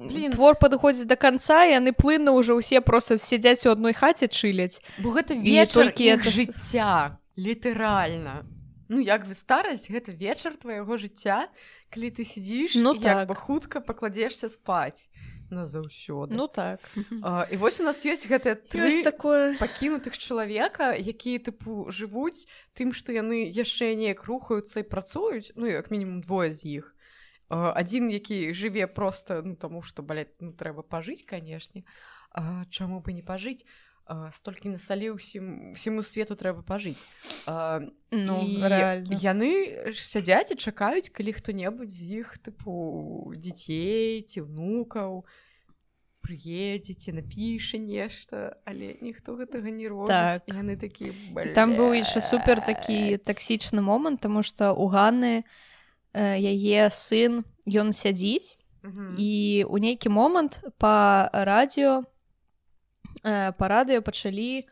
[0.00, 0.30] Блін.
[0.30, 5.10] твор падыходзіць до конца яны плынна ўжо ўсе просто сядзяць у адной хаце чыляць бо
[5.12, 8.46] гэта вечар толькі с- жыцця літаральна
[8.90, 11.46] ну як бы старасць гэта вечар твайго жыцця
[11.94, 13.28] калі ты сядзіш Ну так.
[13.30, 15.06] бы хутка пакладзешся спаць.
[15.50, 16.78] Назаўсёды ну так.
[17.22, 19.58] А, і вось у нас ёсць гэтыя тры такое.
[19.58, 25.90] пакінутых чалавека якія тыпу жывуць тым што яны яшчэ неяк рухаюцца і працуюць ну як
[25.90, 26.94] мінімум двое з іх.
[27.50, 31.82] Адзін які жыве просто ну таму што балять ну трэба пажыць канешне.
[32.70, 33.66] Чаму бы не пажыць
[34.32, 36.98] столькі насаліў усім усіму свету трэба пажыць
[37.46, 39.50] А, ну яны
[39.94, 45.24] сядзяць і чакаюць калі хто-небудзь з іх тыпу дзяцей ці ўнукаў
[46.20, 50.12] прыедзеце напіша нешта але ніхто гэтага не робіць.
[50.12, 50.44] Так.
[50.46, 51.14] Яны такі
[51.54, 55.46] там быў яшчэ супер такі таксічны момант тому что у Ганны
[56.14, 58.58] яе сын ён сядзіць
[59.16, 62.04] і у нейкі момант по радыё
[63.24, 64.66] э, по радыё пачалі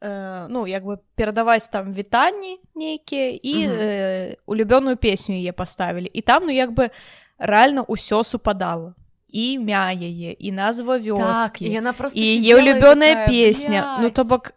[0.00, 3.76] э, ну як бы перадаваць там вітанні нейкія і Мгм.
[3.78, 6.90] э, улюбёную песню яе паставілі і там ну як бы
[7.38, 8.94] рэальна ўсё супадала
[9.32, 13.98] імя яе і назва так, вёскі і яна просто і яе улюбёная песня.
[14.02, 14.52] Ну то «Блядь, бок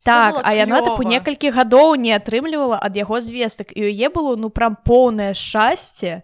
[0.00, 1.10] всё так было а яна тыпу клёва».
[1.10, 6.22] некалькі гадоў не атрымлівала ад яго звестак і яе было ну прям поўнае шчасце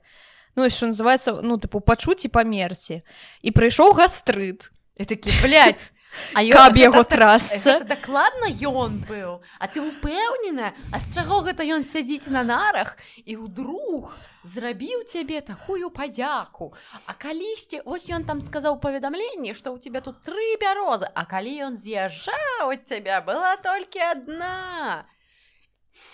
[0.57, 3.03] ну і що называется ну тыпу пачуць і памерці
[3.43, 5.93] і прыйшоў гастрыт такі блядь,
[6.35, 7.03] А ё- Каб яго.
[7.05, 12.97] Гэта дакладна ён быў А ты ўпэўнена А з чаго гэта ён сядзіць на нарах
[13.25, 16.75] і ўдруг зрабіў цябе такую падзяку?
[17.07, 21.73] А калісьці ось ён там сказаў паведамленне што ў тебя тут тры бярозы А калі
[21.73, 25.05] ён з'язджаў ад цябе была толькі адна.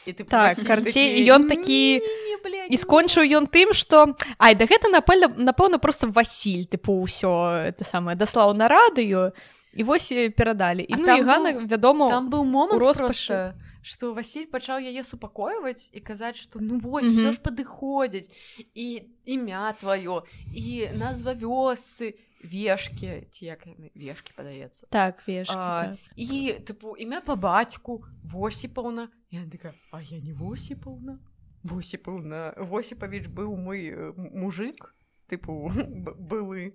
[0.06, 4.64] І ты Так, карцей, ён такі- «Не, блядь, і скончыў ён тым што ай да
[4.64, 10.30] гэта напэўна напэўна просто Васіль тыпу ўсё это самае даслаў на радыё і вось э,
[10.30, 14.46] перадалі і А ну там і Гана быў- вядома там быў момант просто, што Васіль
[14.50, 17.16] пачаў яе супакойваць і казаць што ну вось Мгм.
[17.16, 18.28] все ж падыходзіць
[18.74, 25.98] і імя тваё і назва вёсцы вешкі ці як вешкі падаецца так вешкі, А, так.
[26.16, 31.18] і тыпу імя па бацьку восіпаўна я такая а я не восіпаўна
[31.64, 34.94] восіпаўна восіпавіч быў мой э, мужик
[35.28, 35.70] тыпу
[36.18, 36.72] былы э,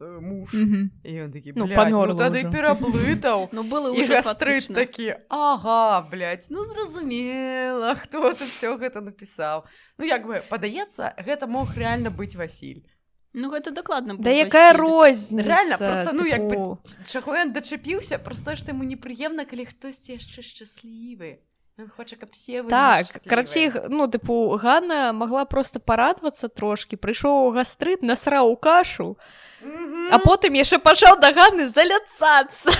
[0.00, 0.54] муж.
[0.54, 0.90] Мгм.
[1.04, 2.50] і ён такі Ну, «Блядь, памёрла ну тады ўжо».
[2.52, 9.00] пераблытаў Ну было і уже гастрыт такі ага блядь, ну зразумела хто тут все гэта
[9.00, 9.64] напісаў
[9.98, 12.84] ну як бы падаецца гэта мог реально быць Васіль
[13.32, 16.76] Ну гэта дакладна да якая розніца реально просто ну як бы
[17.08, 21.40] чаго ён дачапіўся просто што яму непрыемна калі хтосьці яшчэ шчаслівы
[21.78, 26.96] Ён хоча каб все так карцей ну тыпу Ганна могла просто парадвацца трошки.
[26.96, 29.18] Прыйшоў гастрыт насраў у кашу
[29.60, 30.08] Мгм.
[30.12, 32.70] а потым яшчэ пачаў да Ганны заляцацца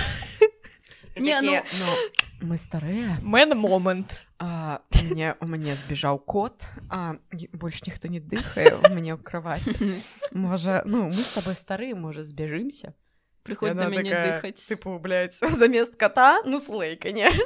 [1.17, 1.61] Не, такі,
[2.41, 7.17] ну мы старыя мэн момант А, мне у мяне збежаў кот а
[7.53, 10.01] больш ніхто не дыхае у мяне ў кроваці
[10.33, 12.93] можа ну мы с тобой стары можа збяжымся
[13.41, 16.41] прыходзь Яна на мяне дыхаць тыпу блядь, замест кота?
[16.45, 17.41] Ну слей конечно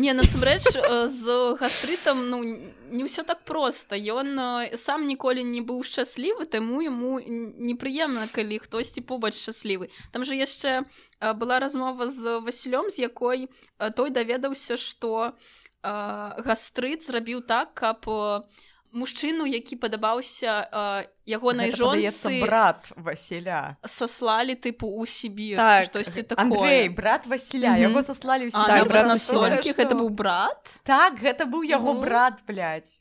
[0.00, 2.38] Не насамрэч э, з гастрытам ну
[2.88, 8.64] не ўсё так проста ён э, сам ніколі не быў шчаслівы таму яму непрыемна калі
[8.64, 14.08] хтосьці побач шчаслівы там же яшчэ э, была размова з Васілём з якой э, той
[14.08, 15.36] даведаўся што
[15.84, 15.92] э,
[16.48, 18.40] гастрыт зрабіў так каб э,
[18.92, 20.66] мужчыну які падабаўся
[21.26, 23.76] ягонай жонцы брат Васіля.
[23.86, 26.96] саслалі тыпу ў Сібір Так, штосьці Андрей такое.
[26.96, 27.82] брат Васіля Мгм.
[27.82, 30.58] яго саслалі ў А, Так, брат брат настолькі гэта быў брат?
[30.82, 32.00] Так гэта быў яго Ну.
[32.00, 33.00] брат блядь.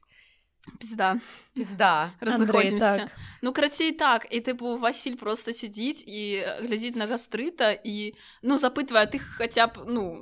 [0.79, 1.17] пізда.
[1.55, 2.11] Пізда.
[2.21, 3.09] Разыходзімся так.
[3.41, 9.07] Ну крацей так і тыпу Васіль просто сядзіць і глядзіць на гастрыта і ну запытвае
[9.09, 10.21] ты хаця б ну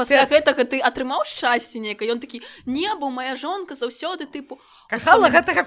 [0.00, 4.56] пасля Ты- гэтага ты атрымаў шчасце нейкае ён такі не бо моя жонка заўсёды тыпу
[4.90, 5.62] кахала гэтага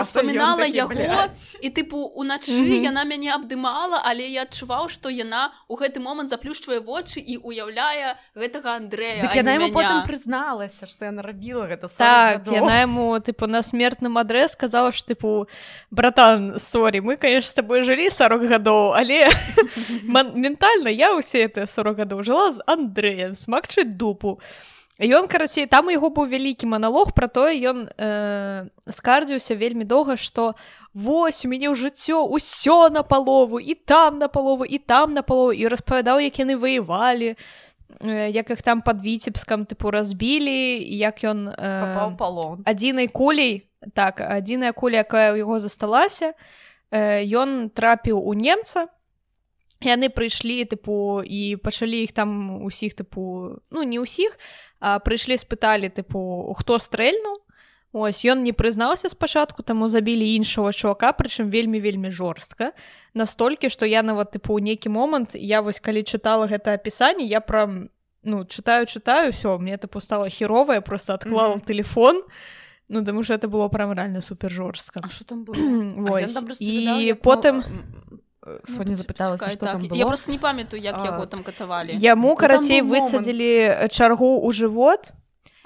[0.00, 0.94] успамінала ён такі, яго.
[0.94, 1.56] «Блядь».
[1.60, 2.82] і тыпу уначы Мгм.
[2.92, 8.14] яна мяне абдымала але я адчуваў што яна у гэты момант заплюшчвае вочы і уяўляе
[8.36, 10.06] гэтага Андрэя а яна не яму потым мяня.
[10.06, 15.02] прызналася што яна рабіла гэта 40 так яна яму тыпу на смертным адрес сказала ж
[15.02, 15.48] тыпу
[15.90, 19.26] братан сорі мы конечно с тобой жылі 40 гадоў але
[20.04, 23.34] ментальна я ўсе это 40 гадоў жыла з Андрэем
[23.78, 24.40] смакчыць дупу.
[24.98, 30.18] Ён карацей там у яго быў вялікі маналог пра тое ён э, скардзіўся вельмі доўга
[30.18, 30.58] што
[30.92, 35.22] вось у мяне ў жыццё ўсё на палову і там на палову і там на
[35.22, 37.38] палову і распавядаў як яны ваявалі
[38.02, 42.66] э, як іх там пад віцебскам тыпу разбілі як ён Папаў палон.
[42.66, 46.34] адзінай кулей так адзіная куля якая ў яго засталася
[46.90, 48.90] э, ён трапіў у немца
[49.80, 54.38] яны прыйшлі тыпу і пачалі іх там усіх тыпу ну не ўсіх
[54.80, 57.38] а прыйшлі спыталі тыпу хто стрэльнуў
[57.92, 62.72] ось ён не прызнаўся спачатку таму забілі іншого чувака прычым вельмі вельмі жорстка
[63.14, 67.40] настолькі што я нават тыпу ў нейкі момант я вось калі чытала гэта апісанне я
[67.40, 67.88] пра
[68.22, 71.66] ну чытаю чытаю все мне тыпу стала херовая просто адклала mm -hmm.
[71.66, 72.22] телефон.
[72.88, 75.44] Ну таму что это было прям реально супер жорстка там
[76.60, 77.64] і потым
[78.66, 79.72] Соня запыталася ну, что так.
[79.72, 79.96] там было?
[79.96, 85.12] я просто не памятаю як яго там катавалі яму карацей высадзілі чаргу ў жывот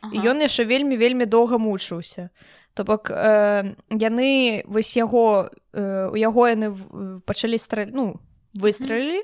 [0.03, 0.33] ага.
[0.33, 2.31] ён яшчэ вельмі вельмі доўга мучыўся
[2.75, 6.73] то бок э, яны вось яго э, у яго яны
[7.27, 8.21] пачалі стра ну
[8.55, 9.23] выстрелілі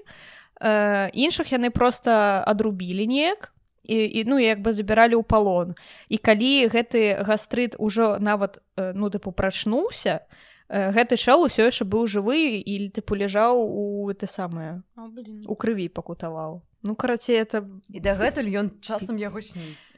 [0.61, 3.53] э, іншых яны просто адрубілі неяк
[3.85, 5.75] і, і ну як бы забіралі ў палон
[6.09, 11.89] і калі гэты гастрыт ужо нават э, ну тыпу прачнуўся э, гэты чал усё яшчэ
[11.89, 18.01] быў жывы і тыпу ляжаў у это самае у крыві пакутаваў ну карацей это і
[18.01, 19.97] дагэтуль ён часам яго сніць.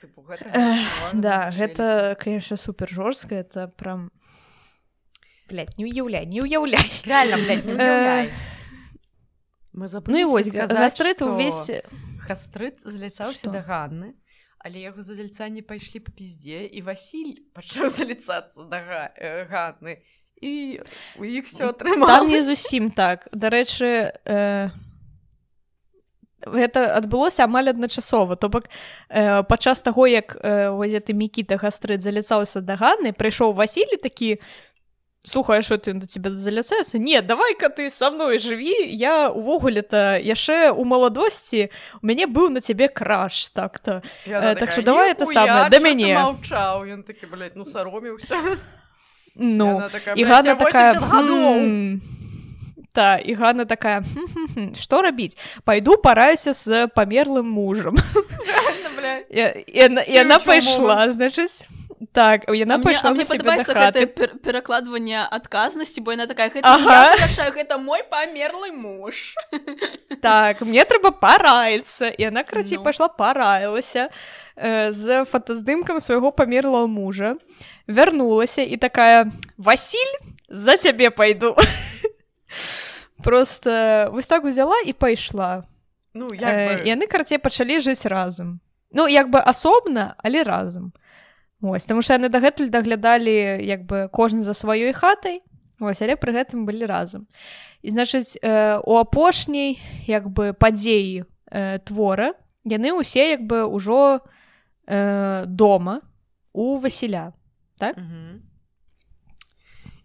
[0.00, 0.78] Тыпу, гэта э,
[1.12, 4.10] да гэта конечно супер жорстка это прям
[5.48, 6.88] блядь, не уяўляй не уяўляй.
[7.04, 8.32] Реально блядь, не уяўляй.
[9.72, 11.70] мы ну і вось гастрыт увесь
[12.26, 14.14] гастрыт заляцаўся да ганны
[14.58, 19.02] але яго задальца не пайшлі па піздзе і Васіль пачаў заліцацца да га...
[19.16, 20.02] э, ганны
[20.38, 20.80] і
[21.18, 23.26] у іх все атрымала не зусім так.
[23.32, 24.70] Дарэчы э
[26.46, 28.70] гэта адбылося амаль адначасова то бок
[29.08, 34.38] э, падчас таго як э, ты мікіта гастрыт заляцаўся да ганны прыйшоў Васілі такі
[35.28, 40.70] слухай що ты да тебе заляцаецца не давай-ка ты са мной жыві я увогуле-то яшчэ
[40.72, 41.70] у маладосці
[42.02, 46.14] у мяне быў на цябе краш так-то э, так что давай это самое да мяне
[46.14, 48.36] маўчаў ён такі ну сароміўся
[49.34, 49.82] ну
[50.16, 50.96] і гана такая
[52.92, 54.02] та і Ганна такая
[54.74, 57.94] что рабіць пойду параюся з памерлым мужам
[59.30, 61.68] і она пайшла значыць
[62.12, 64.06] так яна пайшла мне падабаецца
[64.44, 66.78] перакладванне адказнасці бо яна такая гэта,
[67.54, 69.34] гэта мой памерлы муж
[70.22, 72.08] так мне трэба параіцца.
[72.14, 72.84] І яна карацей ну.
[72.84, 74.08] пайшла параілася
[74.56, 77.36] э, з фотаздымкам свайго памерлого мужа.
[77.88, 80.14] Вярнулася і такая Васіль
[80.48, 81.56] за цябе пайду
[83.24, 85.64] просто вось так узяла і пайшла.
[86.14, 86.72] Ну як бы...
[86.82, 88.60] э, яны карцей пачалі жыць разам.
[88.92, 90.92] Ну як бы асобна але разам
[91.62, 95.42] ось таму што яны дагэтуль даглядалі як бы кожны за сваёй хатай.
[95.80, 97.26] Ось але пры гэтым былі разам.
[97.82, 102.34] І значыць э, у апошняй як бы падзеі э, твора
[102.66, 104.20] яны ўсе як бы ўжо
[104.86, 106.02] э, дома
[106.52, 107.32] у Васіля
[107.78, 107.96] так?
[107.96, 108.48] Mm -hmm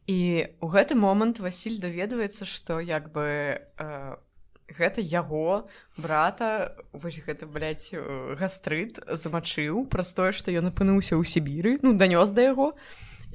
[0.08, 4.16] і у гэты момант Васіль даведваецца што як бы э,
[4.70, 7.92] гэта яго брата вось гэта блядь,
[8.40, 12.74] гастрыт замачыў праз тое што ён апынуўся ў сібіры ну данёс да яго.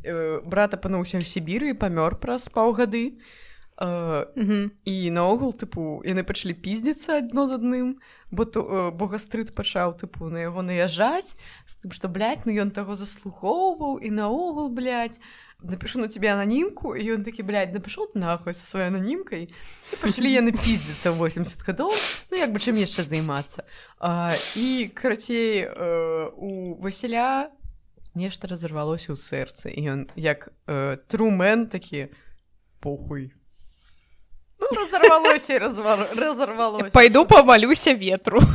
[0.05, 3.19] Э, брат апынуўся ў сібіры памёр праз паўгады.
[3.19, 3.48] э,
[3.79, 7.89] і наогул тыпу яны пачалі піздзіцца адно з адным
[8.35, 12.75] бо то бо гастрыт пачаў тыпу на яго наязджаць з тым што блядь, ну ён
[12.75, 15.23] таго заслухоўваў і наогул блядь,
[15.63, 19.95] напишу на тебе анонімку і ён такі блядь, напішоў ты нахуй са сваёй анонімкай і
[20.03, 21.95] пачалі яны піздзіцца 80 гадоў
[22.35, 23.63] ну як бы чым яшчэ займацца
[24.03, 27.55] а, і карацей э, у Васіля
[28.19, 32.11] нешта разарвалося ў сэрцы і ён як э, трумен такі
[32.83, 33.31] похуй
[34.61, 36.09] Ну, разорвалося развар...
[36.17, 38.41] разорвалося пойду помолюся ветру.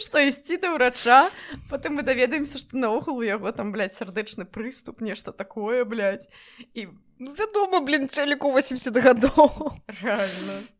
[0.00, 1.26] Что ісці да ўрача
[1.70, 6.28] потым мы даведаемся что наогул у яго там сардэчны прыступ нешта такое блядь.
[6.74, 6.88] і
[7.18, 9.74] ну, вядома блин чаліку 80 гадоў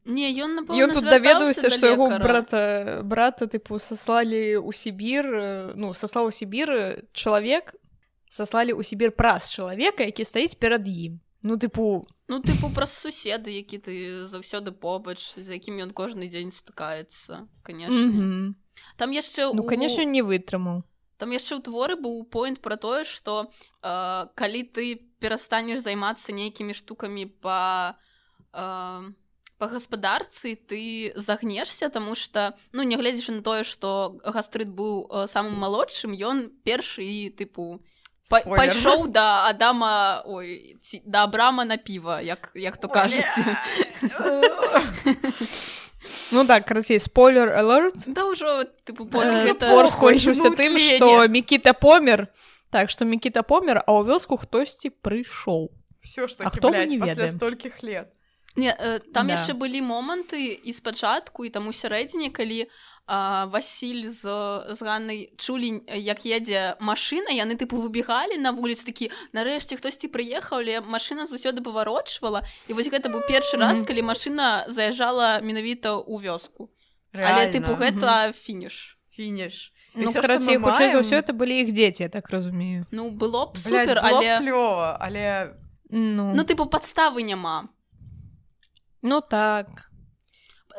[0.05, 6.29] не ён ён тут даведаўся что яго брата брата тыпу саслалі у Сібір ну саслаў
[6.29, 7.75] у Сібір чалавек
[8.31, 13.55] саслалі ў Сібір праз чалавека які стаіць перад ім Ну тыпу ну тыпу праз суседы
[13.55, 13.95] які ты
[14.27, 18.55] заўсёды побач з якім ён кожны дзень стыкаецца конечно mm -hmm.
[18.97, 20.11] там яшчэ ну конечно у...
[20.11, 20.83] не вытрымаў
[21.19, 23.51] там яшчэ ў творы быў поинт про тое что
[23.83, 27.95] э, калі ты перастанеш займацца нейкімі штукамі по
[28.53, 29.13] э,
[29.59, 35.55] па гаспадарцы ты загнешся тому что ну нягледзячы на тое что гастрыт быў э, самым
[35.55, 37.81] малодшым ён першы і тыпу
[38.27, 38.59] Спойлер.
[38.59, 43.39] пайшоў да адама ой ці, да абрама на піва як як то кажуць
[46.33, 47.95] Ну так, карацей, спойлер alert.
[48.07, 52.29] да ўжо Э, похуй, скончыўся тым, што Мікіта помер.
[52.71, 55.71] Так што Мікіта помер, а ў вёску хтосьці прыйшоў.
[56.03, 57.31] Все ж хто не после ведаем?
[57.31, 58.09] стольких лет.
[58.57, 59.35] Не, э, там Да.
[59.35, 62.67] яшчэ былі моманты і спачатку і таму сярэдзіне калі
[63.07, 64.23] а, Васіль з
[64.75, 70.61] з ганнай чулі як едзе машына яны тыпу выбегалі на вуліцу такі нарэшце хтосьці прыехаў
[70.61, 76.19] але машына заўсёды паварочвала і вось гэта быў першы раз калі машына заязджала менавіта ў
[76.21, 76.69] вёску.
[77.15, 78.99] Але тыпу гэта фініш.
[79.17, 79.73] Финиш.
[79.95, 82.85] И Ну, что карацей, хутчэй за ўсё это былі іх дзеці, я так разумею.
[82.93, 85.57] ну было б блядь, супер было б але клёво, але...
[85.89, 87.73] Ну, ну тыпу падставы няма.
[89.01, 89.89] Ну так.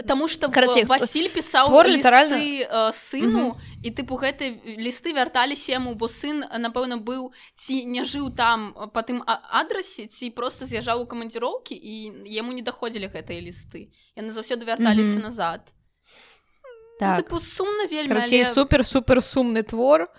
[0.06, 5.96] Таму што Карацей, Васіль пісаў твор літаральна- э, сыну і тыпу гэты лісты вярталіся яму
[5.96, 11.02] бо сын напэўна быў ці не жыў там па тым а- адрасе ці просто з'язджаў
[11.02, 15.22] у камандзіроўкі і яму не даходзілі гэтыя лісты яны заўсёды вярталіся Мгм.
[15.24, 15.62] назад
[16.64, 17.20] ну, Так.
[17.26, 18.54] тыпу сумна вельмі Карацей, але...
[18.54, 20.10] супер-супер сумны твор.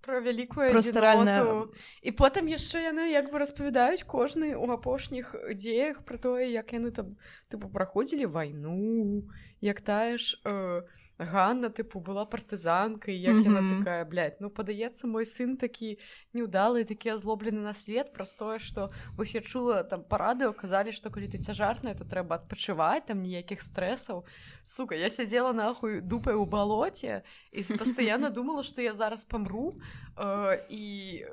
[0.00, 1.68] Про вялікую Просто рэальна-
[2.02, 6.90] І потым яшчэ яны як бы распавядаюць кожны ў апошніх дзеях пра тое, як яны
[6.90, 7.16] там
[7.52, 9.22] тыпу праходзілі вайну,
[9.60, 10.82] як тая ж э,
[11.20, 13.78] Ганна тыпу была партызанкай, як яна Мгм.
[13.78, 15.98] такая блядь, ну падаецца мой сын такі
[16.32, 20.92] неўдалы, такі азлоблены на свет праз тое, што вось я чула там па радыё казалі,
[20.96, 24.24] што калі ты цяжарная, то трэба адпачываць там ніякіх стрэсаў.
[24.64, 29.76] Сука, я сядзела нахуй дупай у балоце і пастаянна думала, што я зараз памру
[30.16, 31.26] э, і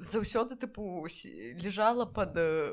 [0.00, 1.04] заўсёды тыпу
[1.60, 2.72] лежала под э,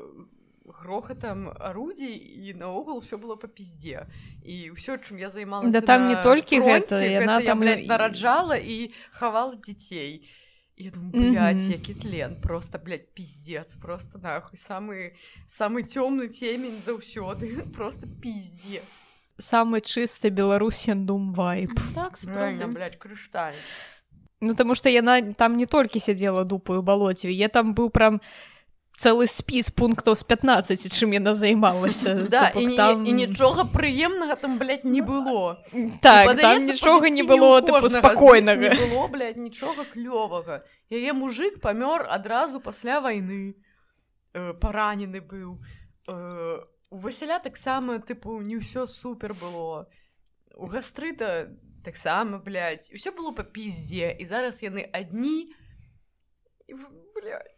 [0.64, 4.06] грохатам арудзей і наогул все было па пізде
[4.44, 7.84] і ўсё чым я займалася Да там не толькі фронце, гэта, яна я, там блядь,
[7.84, 10.24] і- нараджала і хавала дзяцей
[10.76, 11.70] я думаю, блядь, Мгм.
[11.72, 15.12] які тлен просто блядь, пиздец просто нахуй самы
[15.48, 18.84] самы цёмны цемень заўсёды просто пиздец
[19.38, 21.70] Самы чысты беларусен дум вайп.
[21.94, 23.54] так Реально, сапраўды блядь, крышталь
[24.40, 28.20] Ну таму што яна там не толькі сядзела дупаю балоце, я там быў прям
[28.94, 32.14] цэлы спіс пунктаў з 15, чым яна займалася.
[32.30, 33.06] да То і, там...
[33.06, 35.58] і нічога прыемнага там блядь, не было.
[35.72, 38.70] Так, І, там падаецца, нічога не было тыпу спакойнага.
[38.70, 43.56] не было блядь, нічога клёвага яе мужик памёр адразу пасля вайны
[44.34, 45.58] э, паранены быў
[46.08, 49.88] э, у Васіля таксама тыпу не ўсё супер было.
[50.54, 51.50] У гастрыта
[51.82, 55.50] таксама блядь, усё было па пізде і зараз яны адні
[56.68, 57.53] блядь,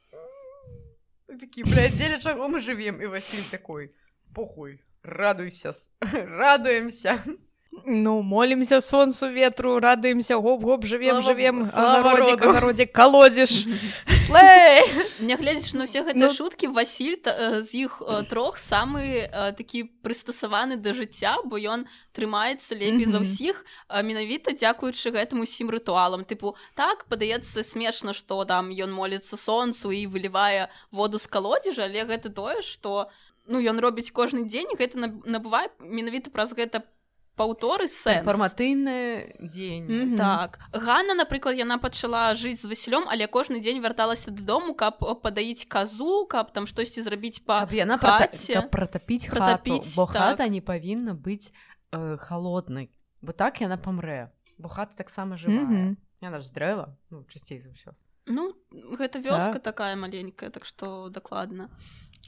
[1.28, 3.90] м, такі блядь, дзеля чаго мы жывем і Васіль такой
[4.34, 5.72] похуй радуйся
[6.12, 7.18] радуемся
[7.84, 12.50] Ну, молімся сонцу ветру, радуемся, гоп-гоп, жывем, Слава- жывем, слава агародзік, роду.
[12.50, 13.66] агародзік, колодзіш.
[14.28, 14.82] Плей!
[15.20, 19.52] Нягледзячы на ўсе гэтыя Ну- шуткі Васіль та, э, з іх э, трох самы э,
[19.54, 25.70] такі прыстасаваны да жыцця бо ён трымаецца лепей за ўсіх э, менавіта дзякуючы гэтым усім
[25.70, 31.84] рытуалам тыпу так падаецца смешна што там ён моліцца сонцу і вылівае воду з калодзежа
[31.86, 33.06] але гэта тое што
[33.46, 36.82] ну ён робіць кожны дзень гэта наб- набывае менавіта праз гэта
[37.36, 38.24] паўторы сэнс.
[38.24, 39.84] Інфарматыйны дзень.
[39.84, 40.16] Мгм.
[40.16, 40.58] Так.
[40.72, 45.68] Ганна напрыклад яна пачала жыць з Васілём але кожны дзень вярталася дадому каб э, падаіць
[45.68, 50.16] казу каб там штосьці зрабіць па Каб яна пратапіць Пратапіць, хату, бо так.
[50.16, 51.52] хата не павінна быць
[51.92, 52.90] э, халоднай.
[53.20, 54.32] Бо так яна памрэ.
[54.58, 55.68] Бо хата таксама жывая.
[55.68, 55.96] Мгм.
[56.20, 57.92] яна ж дрэва ну часцей за ўсё.
[58.26, 61.68] Ну гэта вёска такая маленькая так што дакладна.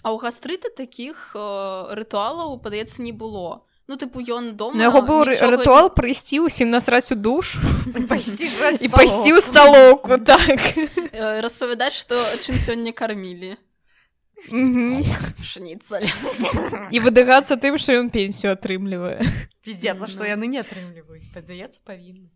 [0.04, 5.00] А ў гастрыта такіх э, рытуалаў падаецца не было Ну тыпу ён дома На яго
[5.00, 7.56] быў нічога рытуал прыйсці ўсім насраць у душ
[7.88, 10.60] і пайсці ў сталоўку, так.
[11.40, 13.56] распавядаць што чым сёння кармілі
[15.42, 16.04] шніцаль
[16.92, 19.24] І выдагацца тым, што ён пенсію атрымлівае.
[19.64, 20.30] пиздец за што Ну.
[20.36, 22.28] яны не атрымліваюць падаецца павінны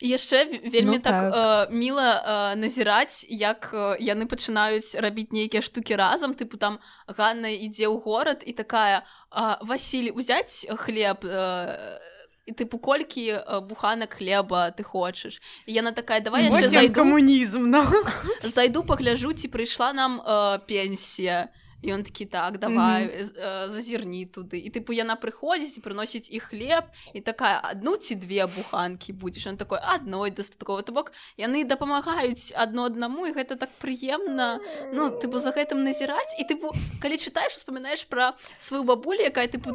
[0.00, 1.34] яшчэ ве- вельмі Ну, так, так.
[1.34, 7.48] Э, міла э, назіраць як э, яны пачынаюць рабіць нейкія штукі разам тыпу там Ганна
[7.48, 9.02] ідзе ў горад і такая
[9.32, 11.98] э, Васіль узяць хлеб э,
[12.46, 15.40] і тыпу колькі э, буханак хлеба ты хочаш?
[15.66, 17.84] І яна такая давай яшчэ зайду камунізм на
[18.42, 21.48] зайду пагляжу ці прыйшла нам э, пенсія
[21.88, 23.68] он такі так давай mm -hmm.
[23.70, 28.46] зазірні туды і тыпу яна прыходзіць і прыносіць і хлеб і такая адну ці две
[28.46, 33.70] буханкі будзеш он такой адной дастаткова то бок яны дапамагаюць адно аднаму і гэта так
[33.82, 34.60] прыемна
[34.92, 36.72] ну тыпу за гэтым назіраць і тыпу
[37.02, 39.72] калі чытаеш успамінаеш пра сваю бабулю якая тыпу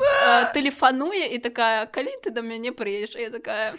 [0.53, 3.73] тэлефануе і такая калі ты да мяне прыедзеш я такая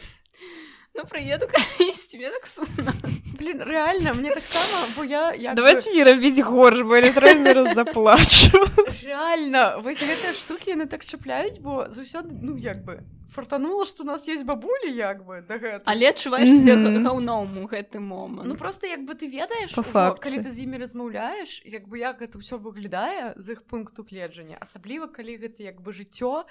[0.97, 2.93] ну прыеду калісь тебе так сумна
[3.39, 8.67] блин реально мне так само бо я як давайте не рабіць горш бо раз заплачу.
[9.03, 14.07] Реально вось гэтыя штуки яны так чапляюць бо заўсёды ну як бы фартанула что у
[14.07, 15.83] нас есть бабулі як бы да гэта.
[15.85, 18.49] але адчуваеш себе гаўном у гэты момант.
[18.49, 22.41] Ну просто як бы ты ведаеш калі ты з імі размаўляеш як бы як гэта
[22.41, 26.45] ўсё выглядае з іх пункту гледжання асабліва калі гэта як бы жыццё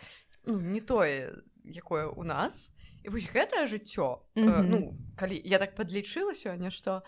[0.46, 2.70] ну, не тое якое у нас
[3.10, 4.60] вось гэтае жыццё mm -hmm.
[4.60, 7.04] э, ну калі я так подлічыла сёння что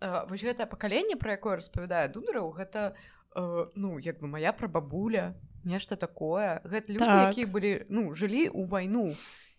[0.00, 2.94] э, вось гэтае пакаленне про якое распавядае дудараў гэта
[3.36, 5.34] э, ну як бы моя прабабуля
[5.64, 7.30] нешта такое гэта люди так.
[7.30, 9.16] якія былі ну жылі ў вайну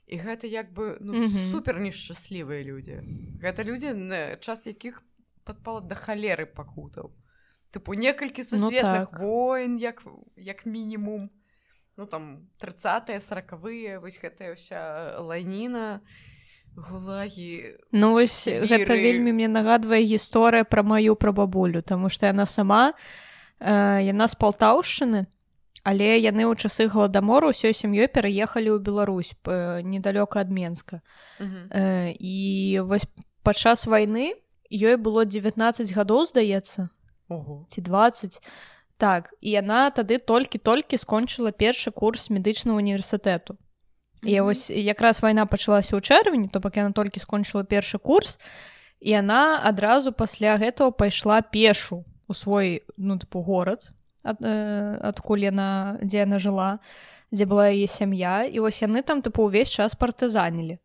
[0.07, 1.51] і гэта як бы ну, mm -hmm.
[1.51, 3.01] супер нешчаслівыя людзі
[3.41, 5.03] гэта людзі на час якіх
[5.43, 7.11] падпала да халеры пакутаў
[7.71, 9.19] тыпу некалькі сусветных ну, так.
[9.19, 10.03] войн як
[10.35, 11.29] як мінімум
[11.97, 16.01] ну там 30 сороквыя вось гэтая ўся лайніна
[16.75, 22.93] гулагі ну вось гэта вельмі мне нагадвае гісторыя пра маю прабабулю тому что яна сама
[23.59, 25.25] э, яна з палтаўшчыны
[25.83, 29.35] але яны ў часы гладамору ўсёй сям'ёй пераехалі ў Беларусь
[29.83, 31.03] недалёка ад менска.
[31.39, 33.05] Э, і вось
[33.43, 34.39] падчас вайны
[34.71, 36.89] ёй было 19 гадоў здаецца
[37.69, 38.39] ці 20
[39.03, 43.59] Так і яна тады толькі-толькі скончыла першы курс медычнага універсітэту.
[44.23, 44.43] І mm -hmm.
[44.43, 48.39] вось якраз вайна пачалася ў чэрвені, то бок яна толькі скончыла першы курс
[49.01, 53.91] і яна адразу пасля гэтага пайшла пешу у свой ну тыпу горад
[54.23, 56.79] ад, э, адкуль яна дзе яна жыла,
[57.31, 60.77] дзе была яе сям'я і вось яны там тыпу ўвесь час партызанілі.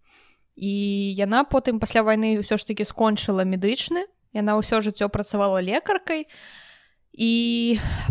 [0.57, 0.73] І
[1.15, 4.03] яна потым пасля вайны ўсё ж такі скончыла медычны,
[4.35, 6.27] яна ўсё жыццё працавала лекаркай, і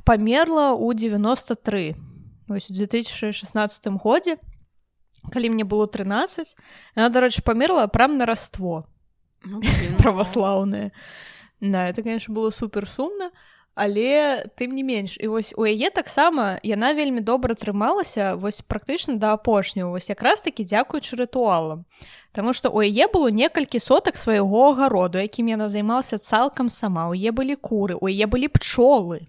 [0.03, 1.95] памерла ў 93
[2.49, 4.37] ось у 2016 годзе
[5.31, 6.55] калі мне было 13
[6.95, 8.87] она дарэчы памерла прям на раство.
[9.43, 9.61] Ну,
[9.97, 10.91] праваслаўная
[11.59, 13.31] да это конечно было супер сумна
[13.77, 19.21] але тым не менш і вось у яе таксама яна вельмі добра трымалася вось практычна
[19.21, 21.85] да апошняго вось якраз такі дзякуючы рытуалам
[22.37, 27.09] Таму што у яе было некалькі сотак свайго агароду, якім яна займалася цалкам сама.
[27.09, 29.25] У яе былі куры, у яе былі пчолы.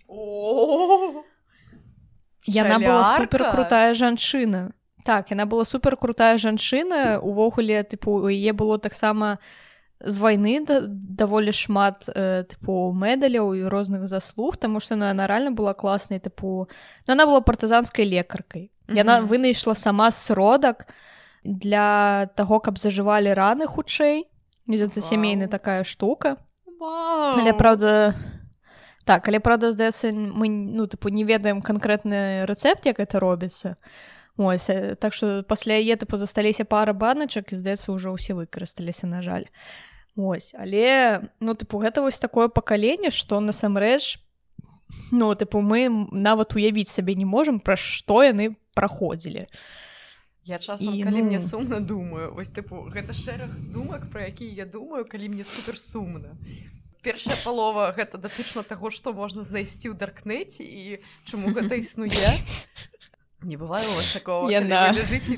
[2.45, 4.77] Яна была супер крутая жанчына.
[5.09, 7.17] Так, яна была супер крутая жанчына.
[7.25, 9.39] Увогуле тыпу у яе было таксама
[10.05, 15.57] з вайны да, даволі шмат э, тыпу медаляў і розных заслуг, таму што яна рэальна
[15.57, 16.69] была класнай тыпу.
[17.09, 18.69] Но она была партызанскай лекаркай.
[18.93, 19.29] Яна mm -hmm.
[19.33, 20.93] вынайшла сама сродак,
[21.45, 24.27] для таго каб зажывалі раны хутчэй.
[24.69, 26.37] Это сямейны такая штука.
[26.79, 27.39] Вау.
[27.39, 28.15] але правда
[29.05, 33.77] так але правда здаецца мы ну тыпу не ведаем канкрэтны рэцэпт як это робіцца.
[34.37, 34.71] Ось
[35.01, 39.51] так что пасля яе тыпу засталіся пара баначак і здаецца ўжо ўсе выкарысталіся на жаль.
[40.15, 44.23] Ось але ну тыпу гэта вось такое пакаленне што насамрэч
[45.11, 49.51] ну тыпу мы нават уявіць сабе не можам пра што яны праходзілі.
[49.51, 49.88] а
[50.49, 51.25] Я часам і, калі ну...
[51.29, 55.77] мне сумна думаю вось тыпу гэта шэраг думак пра які я думаю калі мне супер
[55.77, 56.33] сумна.
[57.05, 62.33] Першая палова гэта датычна таго што можна знайсці ў даркнеце і чаму гэта існуе.
[63.45, 63.85] Не бывае
[64.17, 65.37] такого жыць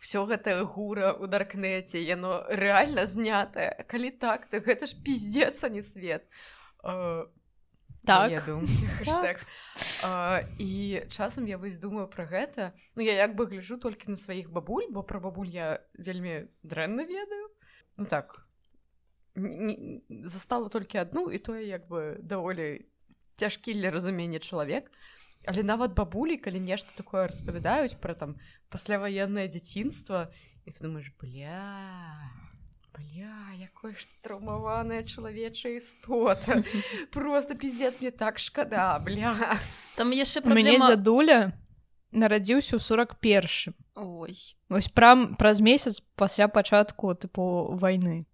[0.00, 3.84] все гэта гура у даркнеце яно рэальна знятае.
[3.88, 6.28] Калі так то гэта ж пиздзецца не свет.
[6.84, 7.28] А,
[8.04, 8.46] так,
[9.04, 9.46] так.
[10.04, 12.72] А, і часам я вось думаю пра гэта.
[12.96, 17.04] Ну я як бы гляжу толькі на сваіх бабуль бо пра бабуль я вельмі дрэнна
[17.04, 17.50] ведаю.
[17.96, 18.46] Ну так.
[20.24, 22.86] Застала толькі адну і тое як бы даволі
[23.36, 24.90] цяжкі для разумення чалавек.
[25.46, 28.36] Але нават бабулі калі нешта такое распавядаюць пра там
[28.68, 30.28] пасляваеннае дзяцінства
[30.64, 32.49] і ты думаешь бля
[32.94, 36.62] бля якое ж траўмаваная чалавечая істота.
[37.12, 39.36] Просто пиздец мне так шкада бля.
[39.96, 40.90] Там яшчэ праблема...
[40.90, 41.52] дзядуля
[42.12, 44.34] нарадзіўся ў 41 ой.
[44.68, 48.26] Вось прям праз месяц пасля пачатку тыпу войны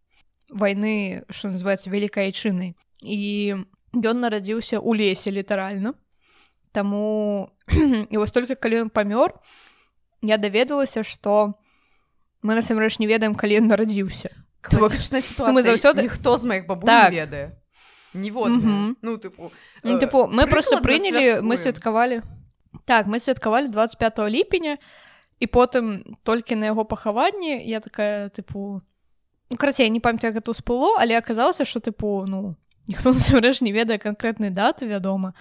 [0.48, 5.94] войны что называется вялікай чынай і ён нарадзіўся ў лесе літаральна.
[6.72, 7.52] Таму
[8.10, 9.36] і вось только калі ён памёр
[10.22, 11.54] я даведалася что
[12.42, 16.86] мы насамрэч не ведаем калі ён нарадзіўся класічная ситуация мы заўсёды ніхто з моих бабу
[16.86, 17.12] так.
[17.12, 17.52] ведае
[18.14, 18.96] ніводная Мгм.
[19.02, 19.50] ну тыпу
[19.82, 21.56] Ну, э, типу, ми просто ми святкуем.
[21.58, 22.22] святкували.
[22.84, 24.78] Так, ми святкували 25 ліпеня,
[25.40, 28.80] і потім тільки на його похованні я така, типу.
[29.50, 32.56] Ну, коротше, я не пам'ятаю, це спало, але оказалося, що, типу, ну,
[32.88, 35.34] ніхто насамрэч не ведае конкретної дати, вядома.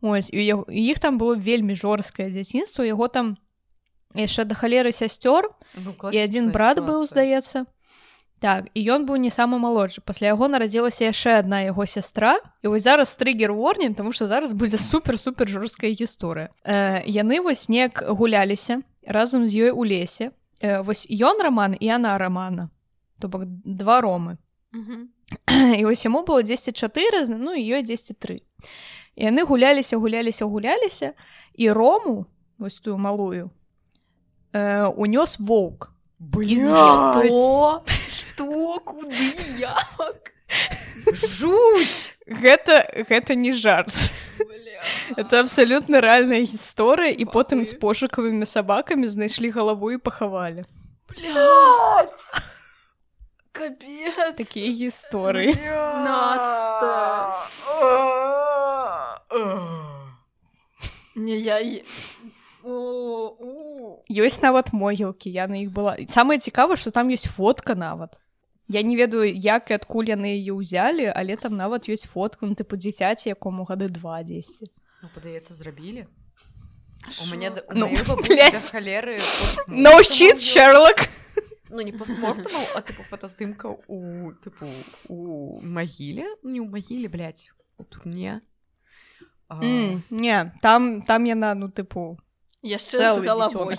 [0.00, 3.36] Ось, і, яго, і їх там було вельмі жорсткае дзяцінство, яго там
[4.14, 5.42] яшчэ да халеры сясцёр,
[5.76, 7.66] ну, і адзін брат быў, здаецца.
[8.40, 10.00] Так, і ён быў не самы малодшы.
[10.00, 12.40] Пасля яго нарадзілася яшчэ адна яго сястра.
[12.64, 16.48] І вось зараз трыгер ворнін, таму што зараз будзе супер-супер жорсткая гісторыя.
[16.64, 20.32] Э, яны вось неяк гуляліся разам з ёй у лесе.
[20.64, 22.70] Э, вось ён раман і яна рамана.
[23.20, 24.40] То бок два ромы.
[24.72, 25.12] Мгм.
[25.76, 28.40] І вось яму было 10-4, ну і ёй 10-3.
[29.16, 31.12] І яны гуляліся, гуляліся, гуляліся,
[31.54, 32.26] і рому,
[32.58, 33.50] вось тую малую,
[34.52, 35.92] э, унёс воўк.
[36.20, 37.82] Што?
[38.12, 38.78] Што?
[38.84, 39.32] Куды?
[39.58, 40.32] Як?
[41.12, 43.90] жуть Гэта, гэта не жарт.
[44.38, 44.80] Бля.
[45.16, 50.64] Это абсалютна рэальная гісторыя і потым з пошукавымі сабакамі знайшлі галаву і пахавалі.
[51.08, 52.24] Блядь.
[53.52, 54.36] Капец.
[54.36, 55.56] Такія гісторыі.
[56.06, 57.48] Наста.
[61.16, 61.58] Не, я...
[62.64, 64.04] і- О, у.
[64.10, 65.96] Ёсць нават могілкі, я на іх была.
[66.08, 68.20] Самае цікава, што там ёсць фотка нават.
[68.68, 72.54] Я не ведаю, як і адкуль яны яе ўзялі, але там нават ёсць фотка, ну
[72.54, 74.66] тыпу дзіцяці, якому гады два дзесьці.
[75.02, 76.06] ну падаецца зрабілі
[77.32, 77.88] мяне Ну,
[78.72, 79.16] халеры
[79.66, 81.08] No shit, Sherlock!
[81.70, 84.68] ну не постмортумаў а тыпу фотаздымка у тыпу
[85.08, 88.40] у магіле Ну, не ў магіле блядь, у турне
[89.48, 92.18] А, Mm, не, там, там яна, ну тыпу,
[92.62, 93.76] Яшчэ з галавой.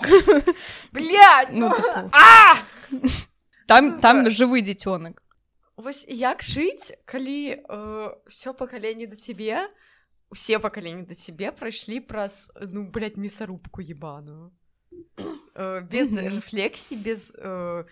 [0.92, 2.10] блядь, Ну, тыпу.
[2.12, 2.56] а
[3.66, 5.22] Там, там жывы дзіцёнак.
[5.76, 9.70] Вось як жыць, калі э, пакаленне да цябе,
[10.30, 14.52] усе пакаленні да цябе прайшлі праз ну блядь, мясарубку ебаную.
[15.54, 16.38] Э, без Мгм.
[16.40, 17.84] рэфлексій, без э,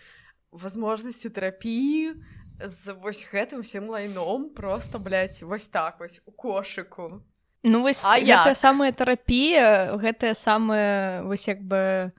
[0.51, 2.13] возможнасці тэрапіі,
[2.61, 7.23] з вось гэтым усім лайном просто блядь, вось так вось у кошыку.
[7.63, 8.57] Ну вось А гэтая як?
[8.57, 12.11] самая тэрапія гэтая самая вось як бы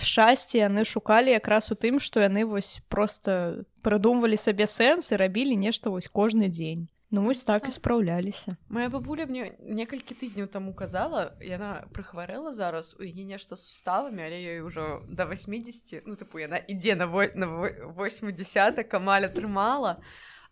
[0.00, 5.56] шчасце яны шукалі якраз у тым што яны вось просто прыдумвалі сабе сэнс і рабілі
[5.56, 7.74] нешта вось кожны дзень ну вось так і Так.
[7.74, 13.66] спраўляліся Моя бабуля мне некалькі тыдняў таму казала, яна прыхварэла зараз у яе нешта з
[13.68, 18.84] суставамі, але ёй ужо да 80 ну тыпу яна ідзе на во- на во- 80
[18.88, 20.00] камаль атрымала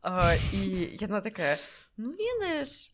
[0.02, 1.56] а, і яна такая
[1.96, 2.90] ну ведаеш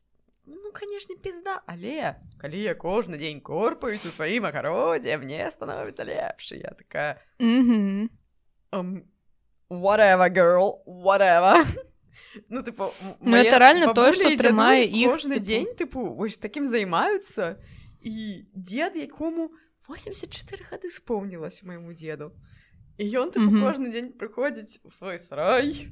[0.47, 6.53] ну канешне пізда але калі я кожны дзень корпаюсь у сваім агародзе мне становіцца лепш
[6.53, 8.11] І я такая Мгм.
[8.73, 9.03] um,
[9.71, 11.65] whatever girl whatever
[12.49, 15.45] ну типу Ну, это реально тое, што і трымае іх, кожны типу.
[15.45, 17.57] дзень типу вось такім займаюцца
[18.01, 19.51] і дзед якому
[19.89, 22.33] 84 гады спомнілася майму деду
[22.99, 23.65] і ён типу, Мгм.
[23.65, 25.89] кожны дзень прыходзіць у свой сарай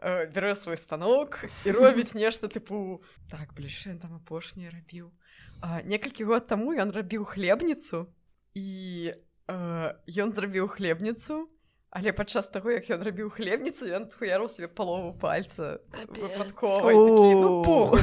[0.00, 5.12] э, бярэ свой станок і робіць нешта тыпу так бліжэй там апошняе рабіў
[5.60, 8.08] а, некалькі год таму ён рабіў хлебніцу
[8.56, 11.46] і э, ён зрабіў хлебніцу
[11.90, 15.82] але падчас таго як ён рабіў хлебніцу ён хуяру сабе палову пальца.
[15.90, 16.30] Такі, ну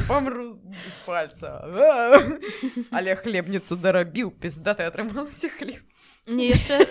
[0.08, 1.64] памру без пальца
[2.92, 5.80] але хлебніцу дарабіў піздаты атрымалася хлеб
[6.28, 6.84] Не яшчэ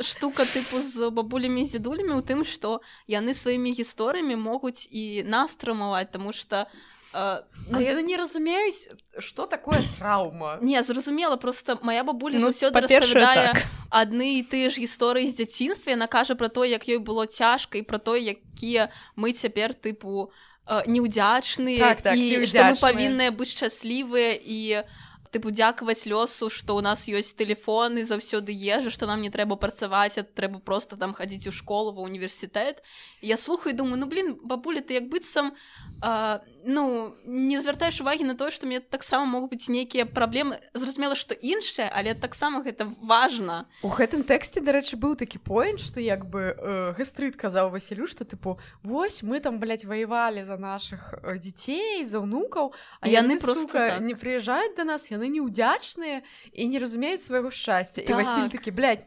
[0.00, 5.54] штука тыпу з бабулямі з дзедулямі ў тым што яны сваімі гісторыямі могуць і нас
[5.56, 6.66] трымаваць таму што
[7.14, 8.88] э, Ну, яны не разумеюць
[9.18, 13.66] што такое траўма не зразумела просто моя бабуля Ну, заўсёды па-першае, распавядае так.
[13.90, 17.78] адны і тыя ж гісторыі з дзяцінства яна кажа пра то як ёй было цяжка
[17.78, 20.30] і пра то якія мы цяпер тыпу
[20.66, 24.82] э, неўдзячныя Так, так, і што мы павінныя быць шчаслівыя і
[25.30, 30.18] тыпу дзякаваць лёсу што ў нас ёсць тэлефоны заўсёды ежа што нам не трэба працаваць
[30.18, 32.82] а трэба просто там хадзіць у школу ва універсітэт
[33.22, 35.54] я слухаю думаю ну блин бабуля ты як быццам
[36.02, 41.14] а, ну не звяртаеш увагі на тое што мне таксама могуць быць нейкія праблемы зразумела
[41.14, 46.28] што іншае але таксама гэта важна У гэтым тэксце дарэчы быў такі поінт што як
[46.28, 51.38] бы э, гастрыт казаў Васілю што тыпу вось мы там блядь, ваявалі за наших э,
[51.38, 54.02] дзяцей за ўнукаў а І яны яны, просто сука, так.
[54.02, 58.16] не прыязджаюць да нас яны неўдзячныя і не разумеюць свайго шчасця і Так.
[58.16, 59.06] Васіль такі блядь,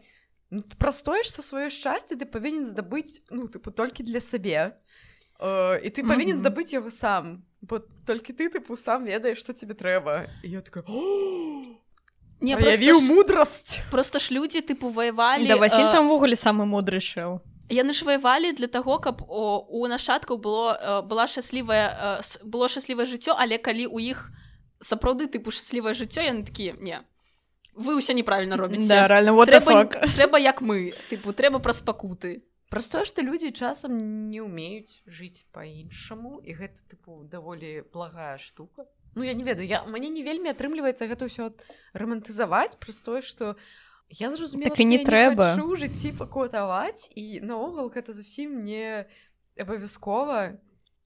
[0.49, 4.77] ну, ты прастое што сваё шчасце ты павінен здабыць ну тыпу толькі для сабе
[5.39, 7.45] э, і ты павінен здабыць яго сам.
[7.61, 10.83] Бо толькі ты тыпу сам ведаеш што тебе трэба я такая
[12.43, 16.99] не праявіў мудрасць просто ж людзі тыпу ваявалі да Васіль э, там увогуле самы мудры
[16.99, 17.39] шэл
[17.71, 22.67] яны ж ваявалі для таго каб о, у нашчадкаў было э, была шчаслівая э, было
[22.67, 24.27] шчаслівае жыццё але калі у іх
[24.83, 26.99] сапраўды тыпу шчаслівае жыццё яны такія не
[27.73, 28.85] вы ўсё неправільна робіце.
[28.85, 29.97] Да, реально, what the трэба, fuck?
[30.13, 33.93] трэба як мы тыпу трэба праз пакуты Праз тое, што людзі часам
[34.33, 38.89] не ўмеюць жыць па-іншаму і гэта тыпу даволі благая штука.
[39.13, 41.53] Ну я не ведаю я мне не вельмі атрымліваецца гэта ўсё
[41.93, 43.53] рамантызаваць праз тое, што
[44.09, 45.53] я зразумела Так і не трэба.
[45.53, 49.05] хочу жыцці пакутаваць і наогул гэта зусім не
[49.53, 50.57] абавязкова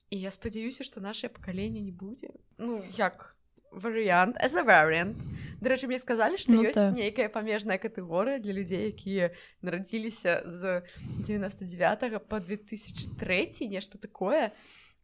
[0.07, 2.32] і я спадзяюся, што нашае пакаленне не будзе.
[2.55, 3.36] Ну як
[3.72, 5.15] варыянт as a variant.
[5.61, 6.93] Дарэчы, мне сказалі, што Ну ёсць так.
[6.93, 10.82] нейкая памежная катэгорыя для людзей, якія нарадзіліся з
[11.26, 14.51] 99 по 2003 нешта такое.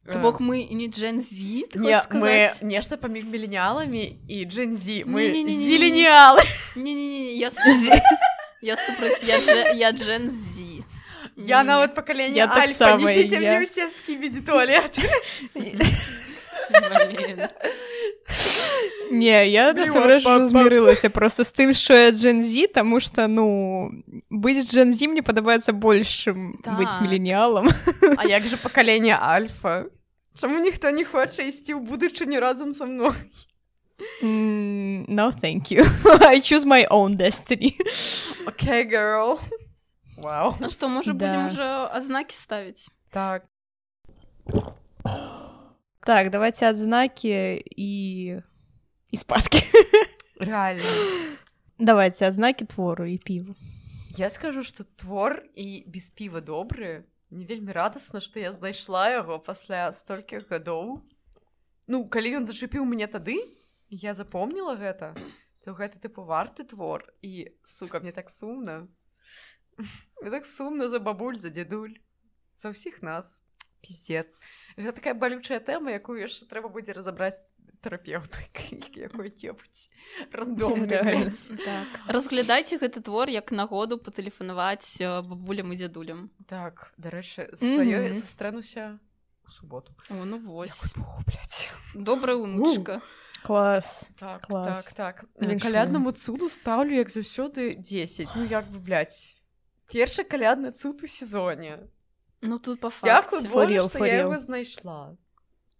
[0.05, 6.43] То бок мы не джензі Не, мы нешта паміж міленіаламі і джэнзі мы зеленіалы
[6.76, 8.03] не-не-не я супраць.
[8.61, 10.84] я супраць я, я джензі
[11.38, 13.55] я нават пакаленне так несіце я.
[13.55, 14.91] мне ўсе скібідзі туалет
[19.12, 23.91] Не, я насамрэч змірылася просто з тым, што я джензі, таму што ну
[24.30, 27.01] быць джензі мне падабаецца больш, чым быць Так.
[27.01, 27.68] міленіалам.
[28.18, 29.86] А як жа пакаленне альфа
[30.34, 33.14] Чаму ніхто не хоча ісці ў будучыню разам са мной
[34.22, 35.86] Mm, no, thank you.
[36.28, 37.78] I choose my own destiny.
[38.47, 39.39] Окей, girl
[40.18, 41.26] Вау А што можа Да.
[41.26, 43.45] будзем уже адзнакі ставіць так
[46.06, 47.91] Так, давайте адзнакі і
[49.14, 49.61] і спадкі.
[50.39, 50.89] реально
[51.80, 53.55] Давайте адзнакі твору і піву.
[54.18, 57.05] Я скажу, што твор і без піва добры.
[57.30, 61.01] Мне вельмі радасна, што я знайшла яго пасля столькіх гадоў.
[61.89, 63.38] Ну, калі ён зачапіў мяне тады,
[63.89, 65.18] я запомніла гэта,
[65.66, 68.88] то гэта тыпу варты твор і сука мне так сумна.
[70.22, 71.97] Мне так сумна за бабуль, за дзядуль,
[72.57, 73.41] за ўсіх нас.
[73.84, 74.39] Піздец.
[74.78, 77.49] Гэта такая балючая тэма, якую яшчэ трэба будзе разабраць
[78.96, 79.90] якой-небудзь
[80.32, 80.88] рандомнай.
[80.88, 81.26] Реально.
[81.26, 81.52] блядь.
[81.66, 88.10] так разглядайце гэты твор як нагоду патэлефанаваць э, бабулям і дзядулям Так, дарэчы, з сваёй
[88.10, 88.22] Мгм.
[88.22, 89.00] сустрэнуся
[89.48, 89.94] у суботу.
[90.10, 91.06] О, ну вось Дякую
[91.94, 93.02] добрая унучка
[93.44, 94.10] Клас.
[94.16, 94.86] Так, Клас.
[94.86, 95.26] так, так.
[95.36, 95.60] Віншую.
[95.60, 98.30] Каляднаму цуду стаўлю, як заўсёды 10.
[98.36, 99.36] Ну як бы, блядь.
[99.92, 101.80] Першы калядны цуд у сезоне.
[102.42, 103.48] ну тут па Дзякуй факце.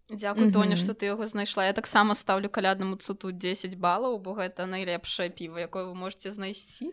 [0.10, 0.48] For Боже, real, што for я real.
[0.48, 0.48] яго знайшла.
[0.48, 4.66] Дзякуй Тоня што ты яго знайшла я таксама стаўлю каляднаму цуту 10 балаў бо гэта
[4.66, 6.92] найлепшае піва якое вы можете знайсці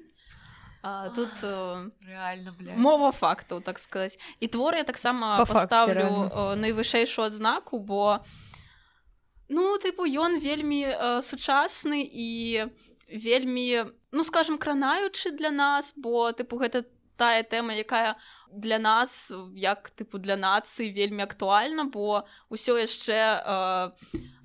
[0.83, 1.29] а, тут
[2.07, 2.77] Реально, блядь.
[2.77, 8.25] мова фактаў так сказаць і твор я таксама факце, паставлю найвышэйшую адзнаку бо
[9.49, 12.65] ну тыпу ён вельмі э, сучасны і
[13.11, 16.85] вельмі ну скажем кранаючы для нас бо тыпу гэта
[17.21, 18.17] тая тэма якая
[18.51, 23.91] для нас як тыпу для нацыі вельмі актуальна бо ўсё яшчэ э,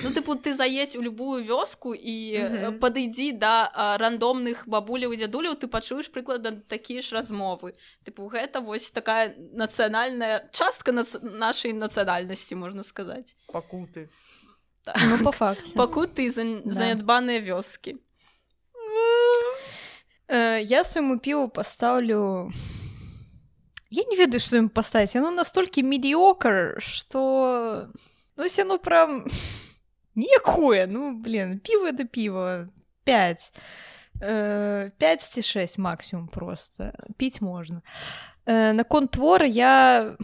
[0.04, 2.54] ну тыпу ты заедзь у любую вёску і Мгм.
[2.54, 2.80] мгм.
[2.84, 7.74] падыдзі да э, рандомных бабуляў і дзядуляў ты пачуеш прыкладна такія ж размовы
[8.06, 11.16] тыпу гэта вось такая нацыянальная частка нац...
[11.24, 14.10] нашай нацыянальнасці можна сказаць Пакуты.
[14.86, 15.74] Ну, па факце.
[15.74, 16.44] пакуты і за...
[16.62, 16.72] Да.
[16.78, 18.05] занядбаныя вёскі Э,
[20.30, 22.52] я свайму піву пастаўлю
[23.92, 27.90] я не ведаю што ім паставіць яно настолькі медіокр што
[28.38, 29.26] ну яно прям
[30.16, 32.68] ніякое ну блин піва да піва
[33.04, 33.54] 5
[34.22, 37.82] э, 5 ці 6 максимум просто піць можна
[38.46, 40.16] э, наконт твора я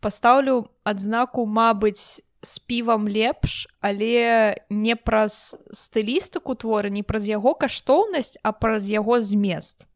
[0.00, 8.38] пастаўлю адзнаку мабыць з півам лепш але не праз стылістыку твора не праз яго каштоўнасць
[8.42, 9.86] а праз яго змест.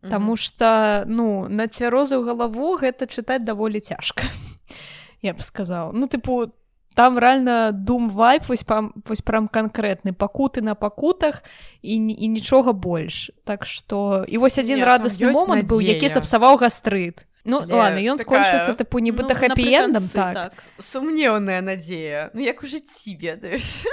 [0.00, 4.24] Таму што ну на цвярозую галаву гэта чытаць даволі цяжка
[5.20, 6.54] я б сказаў ну тыпу
[6.94, 10.12] там реально дум вайп вось пам вось прям канкрэтны.
[10.12, 11.42] Пакуты на пакутах
[11.82, 13.30] і, і нічога больш.
[13.44, 16.20] Так што і вось адзін радасны момант быў які надзея.
[16.20, 20.52] сапсаваў гастрыт ну Але ладно ён такая- скончыцца тыпу нібыта Ну, хэппі-эндам напрыканцы, так.
[20.78, 22.30] Сумнеўная надзея.
[22.34, 23.84] Ну як у жыцці ведаеш.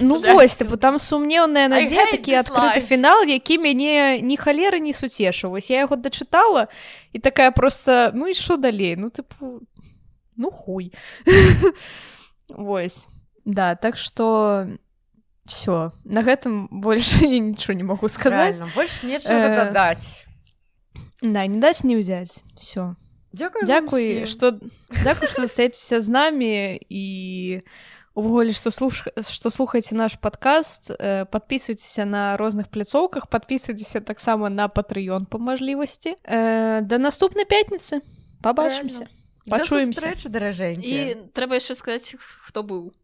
[0.00, 5.50] Ну вось тыпу там сумнеўная надзея такі адкрыты фінал які мяне ні халеры не суцешыў
[5.50, 6.68] вось я яго дачытала
[7.12, 9.60] і такая просто ну і що далей ну тыпу
[10.36, 10.92] ну хуй.
[12.48, 13.08] Вось
[13.44, 14.66] да так что
[15.46, 18.56] все на гэтым больше я нічого не могу сказаць.
[18.58, 20.26] Реально, больш нечага дадаць.
[21.32, 22.94] Да не даць не ўзяць все
[23.34, 24.58] Дзякуй вам Дзякуй что
[24.90, 27.04] дзякуй што застаецеся з намі і
[28.14, 29.02] увогуле што слуш...
[29.18, 36.14] што слухаеце наш падкаст э, подписывайтеся на розных пляцоўках подписывайтеся таксама на патрыён па мажлівасці
[36.22, 38.00] э, да наступнай пятніцы
[38.38, 39.10] побачымся
[39.50, 40.94] пачуемся даражэнькі і
[41.34, 42.14] трэба яшчэ сказаць
[42.46, 42.94] хто быў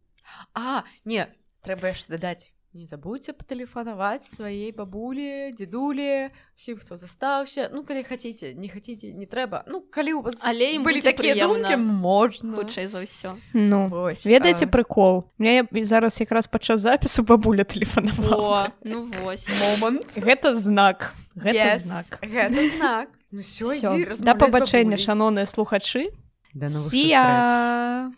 [0.55, 1.27] а не
[1.61, 8.31] трэба яшчэ дадаць не забудьце патэлефанаваць сваей бабулі дзедулі усім хто застаўся ну калі хаце
[8.55, 12.87] не хаце не трэба ну калі у вас Але ім былі такія думкі можна хутчэй
[12.87, 19.11] за ўсё Ну Вось, ведаеце а, прыкол мне зараз якраз падчас запісу бабуля тэлефанавала ну
[19.19, 19.51] вось.
[19.51, 21.11] Момант гэта знак.
[21.35, 22.07] Гэта Yes, знак.
[22.23, 23.07] гэта знак.
[23.31, 23.99] Ну все, Всё.
[23.99, 26.11] ідзі, да пабачэння шаноныя слухачы.
[26.53, 28.11] Да сія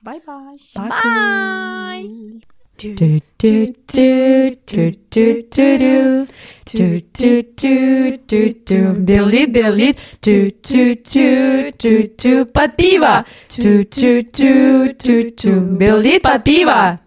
[0.00, 0.56] бай-бай.
[0.76, 2.40] Бай!
[2.80, 6.26] do do do do do do do
[6.64, 14.22] do do do do do Billy Billy do do do do do Pativa do do
[14.22, 16.98] do do do Billy Pativa